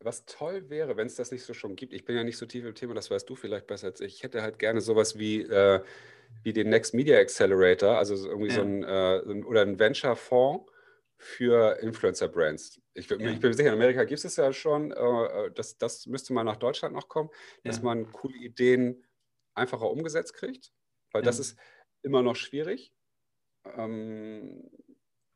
[0.00, 1.92] Was toll wäre, wenn es das nicht so schon gibt.
[1.92, 4.14] Ich bin ja nicht so tief im Thema, das weißt du vielleicht besser als ich.
[4.14, 5.82] Ich hätte halt gerne sowas wie, äh,
[6.42, 8.54] wie den Next Media Accelerator, also irgendwie ja.
[8.54, 10.70] so ein, äh, oder ein Venture-Fonds,
[11.18, 12.80] für Influencer-Brands.
[12.94, 13.16] Ich, ja.
[13.16, 14.92] ich, bin sicher, in Amerika gibt es ja schon.
[14.92, 17.30] Äh, das, das müsste mal nach Deutschland noch kommen,
[17.64, 17.84] dass ja.
[17.84, 19.04] man coole Ideen
[19.54, 20.72] einfacher umgesetzt kriegt,
[21.12, 21.26] weil ja.
[21.26, 21.58] das ist
[22.02, 22.92] immer noch schwierig.
[23.64, 24.70] Ähm,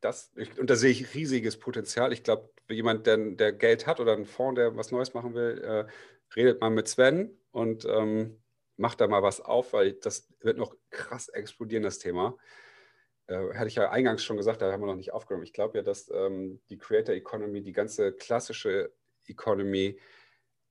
[0.01, 2.12] das, ich, und da sehe ich riesiges Potenzial.
[2.12, 5.61] Ich glaube, jemand, der, der, Geld hat oder ein Fonds, der was Neues machen will,
[5.62, 5.87] äh,
[6.35, 8.39] redet mal mit Sven und ähm,
[8.76, 12.39] macht da mal was auf, weil das wird noch krass explodieren, das Thema
[13.31, 15.45] äh, hatte ich ja eingangs schon gesagt, da haben wir noch nicht aufgenommen.
[15.45, 18.93] Ich glaube ja, dass ähm, die Creator Economy, die ganze klassische
[19.26, 19.99] Economy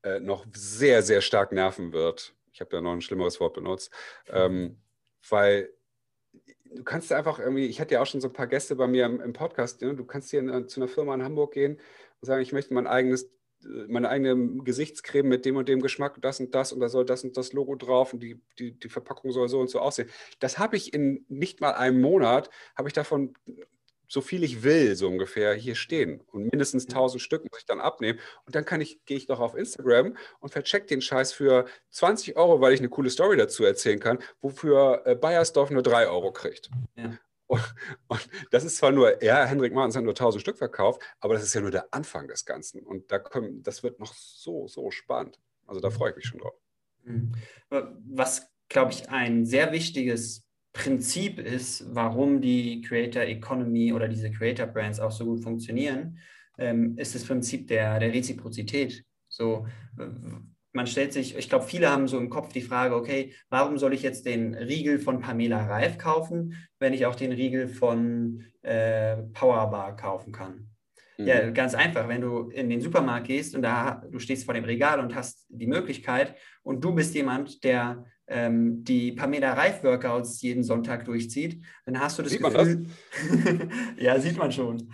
[0.04, 2.36] äh, noch sehr, sehr stark nerven wird.
[2.52, 3.94] Ich habe ja noch ein schlimmeres Wort benutzt,
[4.28, 4.82] ähm,
[5.30, 5.70] weil
[6.66, 9.06] du kannst einfach irgendwie, ich hatte ja auch schon so ein paar Gäste bei mir
[9.06, 9.96] im, im Podcast, ne?
[9.96, 11.80] du kannst hier in, zu einer Firma in Hamburg gehen
[12.20, 13.32] und sagen, ich möchte mein eigenes
[13.88, 17.24] meine eigene Gesichtscreme mit dem und dem Geschmack, das und das und da soll das
[17.24, 20.10] und das Logo drauf und die, die, die Verpackung soll so und so aussehen.
[20.40, 23.34] Das habe ich in nicht mal einem Monat, habe ich davon
[24.10, 26.22] so viel ich will, so ungefähr, hier stehen.
[26.32, 28.20] Und mindestens 1000 Stück muss ich dann abnehmen.
[28.46, 32.36] Und dann kann ich, gehe ich doch auf Instagram und vercheck den Scheiß für 20
[32.36, 36.32] Euro, weil ich eine coole Story dazu erzählen kann, wofür äh, Bayersdorf nur 3 Euro
[36.32, 36.72] kriegt.
[36.96, 37.20] Ja.
[37.50, 37.76] Und,
[38.08, 41.42] und, das ist zwar nur, ja, Hendrik Martens hat nur 1000 Stück verkauft, aber das
[41.42, 42.84] ist ja nur der Anfang des Ganzen.
[42.84, 45.40] Und da kommen, das wird noch so, so spannend.
[45.66, 46.54] Also da freue ich mich schon drauf.
[47.04, 47.32] Mhm.
[47.70, 54.68] Was, glaube ich, ein sehr wichtiges Prinzip ist, warum die Creator Economy oder diese Creator
[54.68, 56.20] Brands auch so gut funktionieren,
[56.60, 59.04] ähm, ist das Prinzip der, der Reziprozität.
[59.28, 59.66] So,
[60.74, 63.94] man stellt sich, ich glaube, viele haben so im Kopf die Frage, okay, warum soll
[63.94, 69.18] ich jetzt den Riegel von Pamela Reif kaufen, wenn ich auch den Riegel von äh,
[69.34, 70.70] Powerbar kaufen kann?
[71.18, 71.28] Mhm.
[71.28, 74.64] Ja, ganz einfach, wenn du in den Supermarkt gehst und da du stehst vor dem
[74.64, 80.42] Regal und hast die Möglichkeit und du bist jemand, der ähm, die Pamela Reif Workouts
[80.42, 82.86] jeden Sonntag durchzieht, dann hast du das sieht Gefühl.
[82.86, 83.68] Das?
[83.98, 84.94] ja, sieht man schon.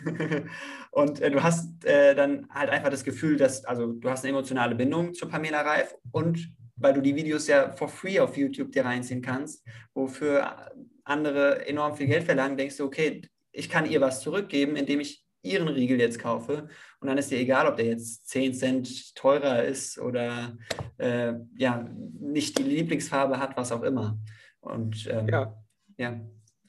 [0.90, 4.30] und äh, du hast äh, dann halt einfach das Gefühl, dass, also du hast eine
[4.30, 8.72] emotionale Bindung zu Pamela Reif und weil du die Videos ja for free auf YouTube
[8.72, 10.72] dir reinziehen kannst, wofür
[11.04, 15.23] andere enorm viel Geld verlangen, denkst du, okay, ich kann ihr was zurückgeben, indem ich
[15.44, 16.68] ihren Riegel jetzt kaufe.
[17.00, 20.56] Und dann ist dir egal, ob der jetzt 10 Cent teurer ist oder
[20.98, 21.88] äh, ja,
[22.20, 24.18] nicht die Lieblingsfarbe hat, was auch immer.
[24.60, 25.64] Und ähm, ja.
[25.98, 26.20] ja,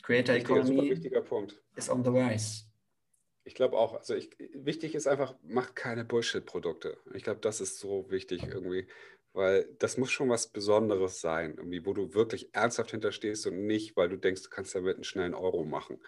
[0.03, 1.61] Creator wichtiger, Economy wichtiger Punkt.
[1.75, 2.65] ist on the rise.
[3.47, 6.97] Ich glaube auch, also ich, wichtig ist einfach, macht keine Bullshit-Produkte.
[7.13, 8.87] Ich glaube, das ist so wichtig irgendwie,
[9.33, 13.95] weil das muss schon was Besonderes sein, irgendwie, wo du wirklich ernsthaft hinterstehst und nicht,
[13.97, 15.99] weil du denkst, du kannst damit einen schnellen Euro machen.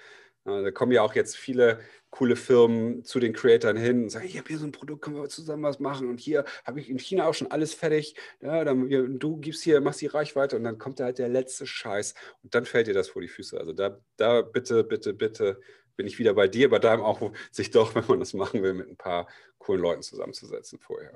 [0.47, 1.79] Da kommen ja auch jetzt viele
[2.09, 5.17] coole Firmen zu den Creatoren hin und sagen, ich habe hier so ein Produkt, können
[5.17, 8.15] wir zusammen was machen und hier habe ich in China auch schon alles fertig.
[8.39, 11.67] Ja, dann, du gibst hier, machst die Reichweite und dann kommt da halt der letzte
[11.67, 13.59] Scheiß und dann fällt dir das vor die Füße.
[13.59, 15.59] Also da, da bitte, bitte, bitte
[15.97, 18.73] bin ich wieder bei dir, bei deinem auch, sich doch, wenn man das machen will,
[18.73, 19.27] mit ein paar
[19.57, 21.11] coolen Leuten zusammenzusetzen vorher.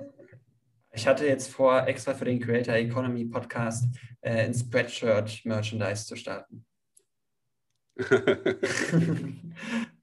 [0.92, 3.86] Ich hatte jetzt vor, extra für den Creator Economy Podcast
[4.20, 6.66] äh, ein Spreadshirt Merchandise zu starten.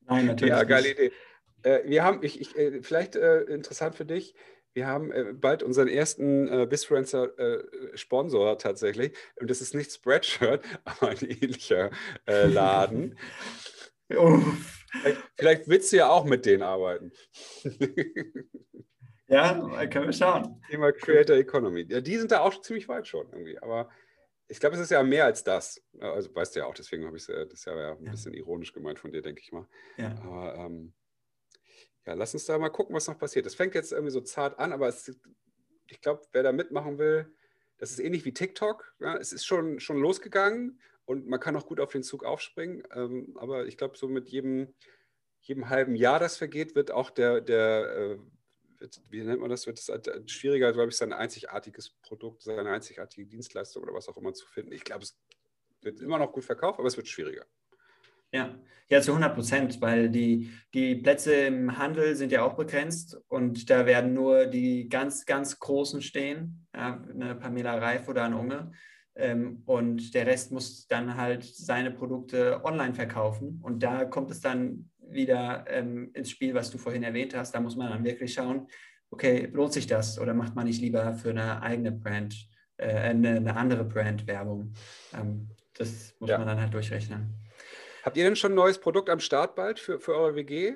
[0.07, 0.49] Nein, natürlich.
[0.49, 1.11] Ja, geile Idee.
[1.63, 4.35] Äh, wir haben, ich, ich, äh, vielleicht äh, interessant für dich,
[4.73, 9.15] wir haben äh, bald unseren ersten äh, Bisfluencer äh, Sponsor tatsächlich.
[9.39, 11.91] Und das ist nicht Spreadshirt, aber ein ähnlicher
[12.27, 13.17] äh, Laden.
[14.07, 17.11] vielleicht, vielleicht willst du ja auch mit denen arbeiten.
[19.27, 20.61] ja, können wir schauen.
[20.69, 21.85] Thema Creator Economy.
[21.89, 23.59] Ja, die sind da auch ziemlich weit schon irgendwie.
[23.59, 23.89] Aber
[24.49, 25.81] ich glaube, es ist ja mehr als das.
[25.99, 28.11] Also weißt du ja auch, deswegen habe ich es, das ja ein ja.
[28.11, 29.67] bisschen ironisch gemeint von dir, denke ich mal.
[29.97, 30.19] Ja.
[30.23, 30.93] Aber ähm,
[32.05, 33.45] ja, lass uns da mal gucken, was noch passiert.
[33.45, 35.15] Es fängt jetzt irgendwie so zart an, aber es,
[35.87, 37.31] ich glaube, wer da mitmachen will,
[37.77, 38.95] das ist ähnlich wie TikTok.
[38.99, 39.15] Ja?
[39.17, 42.83] Es ist schon, schon losgegangen und man kann auch gut auf den Zug aufspringen.
[42.91, 44.73] Ähm, aber ich glaube, so mit jedem,
[45.41, 48.19] jedem halben Jahr, das vergeht, wird auch der, der äh,
[48.79, 52.69] wird, wie nennt man das, wird es halt schwieriger, glaube ich, sein einzigartiges Produkt, seine
[52.69, 54.71] einzigartige Dienstleistung oder was auch immer zu finden.
[54.71, 55.17] Ich glaube, es
[55.81, 57.45] wird immer noch gut verkauft, aber es wird schwieriger.
[58.31, 58.59] Ja,
[58.89, 63.69] ja, zu 100 Prozent, weil die, die Plätze im Handel sind ja auch begrenzt und
[63.69, 68.71] da werden nur die ganz, ganz Großen stehen, ja, eine Pamela Reif oder ein Unge.
[69.15, 73.59] Ähm, und der Rest muss dann halt seine Produkte online verkaufen.
[73.61, 77.53] Und da kommt es dann wieder ähm, ins Spiel, was du vorhin erwähnt hast.
[77.53, 78.67] Da muss man dann wirklich schauen,
[79.11, 82.35] okay, lohnt sich das oder macht man nicht lieber für eine eigene Brand,
[82.77, 84.73] äh, eine, eine, andere Brand Werbung?
[85.13, 86.37] Ähm, das muss ja.
[86.37, 87.33] man dann halt durchrechnen.
[88.03, 90.75] Habt ihr denn schon ein neues Produkt am Start bald für, für eure WG?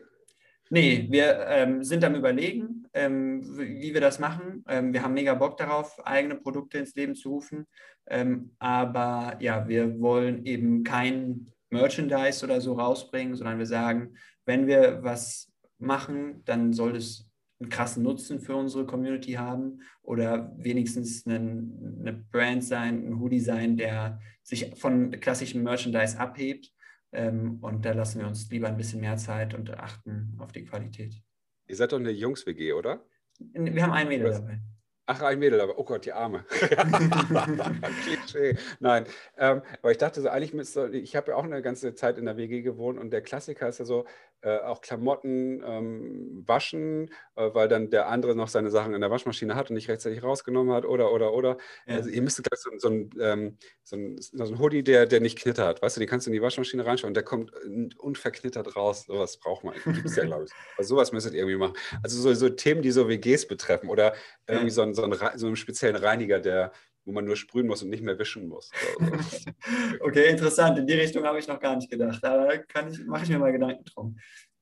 [0.70, 4.64] Nee, wir ähm, sind am Überlegen, ähm, wie wir das machen.
[4.68, 7.68] Ähm, wir haben mega Bock darauf, eigene Produkte ins Leben zu rufen.
[8.08, 14.16] Ähm, aber ja, wir wollen eben kein Merchandise oder so rausbringen, sondern wir sagen,
[14.46, 20.54] wenn wir was machen, dann soll es einen krassen Nutzen für unsere Community haben oder
[20.58, 26.72] wenigstens einen, eine Brand sein, ein Hoodie sein, der sich von klassischem Merchandise abhebt.
[27.12, 30.66] Ähm, und da lassen wir uns lieber ein bisschen mehr Zeit und achten auf die
[30.66, 31.22] Qualität.
[31.68, 33.06] Ihr seid doch eine Jungs-WG, oder?
[33.40, 34.60] Wir haben ein Mädel dabei.
[35.06, 36.46] Ach, ein Mädel, aber oh Gott, die Arme.
[38.04, 38.56] Klischee.
[38.80, 39.06] Nein,
[39.38, 42.26] ähm, aber ich dachte so, eigentlich müsste, ich habe ja auch eine ganze Zeit in
[42.26, 44.06] der WG gewohnt und der Klassiker ist ja so,
[44.44, 49.10] äh, auch Klamotten ähm, waschen, äh, weil dann der andere noch seine Sachen in der
[49.10, 51.58] Waschmaschine hat und nicht rechtzeitig rausgenommen hat oder, oder, oder.
[51.88, 51.96] Ja.
[51.96, 55.22] Also ihr müsstet gleich so, so, ein, ähm, so, ein, so ein Hoodie, der, der
[55.22, 57.54] nicht knittert, weißt du, den kannst du in die Waschmaschine reinschauen und der kommt
[57.98, 59.06] unverknittert raus.
[59.06, 60.52] Sowas braucht man, gibt es ja, glaube ich.
[60.78, 61.76] Also sowas müsstet ihr irgendwie machen.
[62.04, 64.14] Also so, so Themen, die so WGs betreffen oder
[64.46, 66.72] irgendwie so, ein, so, ein, so einen speziellen Reiniger, der
[67.06, 68.72] wo man nur sprühen muss und nicht mehr wischen muss.
[69.00, 69.52] Also.
[70.00, 70.78] okay, interessant.
[70.78, 73.40] In die Richtung habe ich noch gar nicht gedacht, aber kann ich, mache ich mir
[73.40, 74.18] mal Gedanken drum.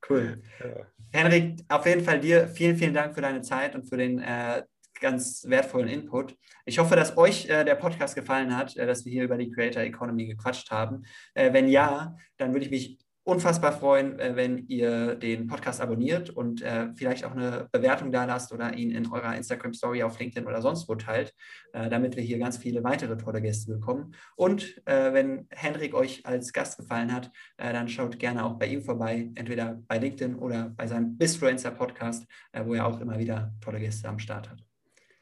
[0.10, 0.42] Cool.
[0.60, 0.88] Ja.
[1.12, 4.64] Henrik, auf jeden Fall dir vielen, vielen Dank für deine Zeit und für den äh,
[5.00, 6.36] ganz wertvollen Input.
[6.66, 9.52] Ich hoffe, dass euch äh, der Podcast gefallen hat, äh, dass wir hier über die
[9.52, 11.04] Creator Economy gequatscht haben.
[11.34, 16.32] Äh, wenn ja, dann würde ich mich unfassbar freuen, äh, wenn ihr den Podcast abonniert
[16.32, 20.20] und äh, vielleicht auch eine Bewertung da lasst oder ihn in eurer Instagram Story auf
[20.20, 21.34] LinkedIn oder sonst wo teilt,
[21.74, 24.16] äh, damit wir hier ganz viele weitere tolle Gäste bekommen.
[24.36, 29.30] Und wenn Henrik euch als Gast gefallen hat, dann schaut gerne auch bei ihm vorbei,
[29.36, 32.26] entweder bei LinkedIn oder bei seinem Bisfluencer Podcast,
[32.66, 34.64] wo er auch immer wieder tolle Gäste am Start hat.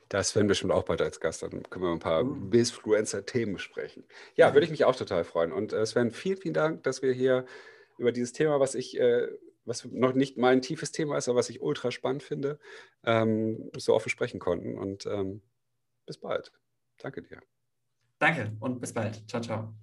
[0.09, 1.43] Das werden wir bestimmt auch bald als Gast.
[1.43, 2.35] Dann können wir ein paar uh.
[2.49, 4.03] Bisfluencer-Themen besprechen.
[4.35, 5.51] Ja, würde ich mich auch total freuen.
[5.51, 7.45] Und Sven, vielen, vielen Dank, dass wir hier
[7.99, 9.27] über dieses Thema, was ich, äh,
[9.65, 12.59] was noch nicht mein tiefes Thema ist, aber was ich ultra spannend finde,
[13.03, 14.77] ähm, so offen sprechen konnten.
[14.77, 15.41] Und ähm,
[16.05, 16.51] bis bald.
[16.97, 17.41] Danke dir.
[18.19, 19.23] Danke und bis bald.
[19.29, 19.73] Ciao, ciao.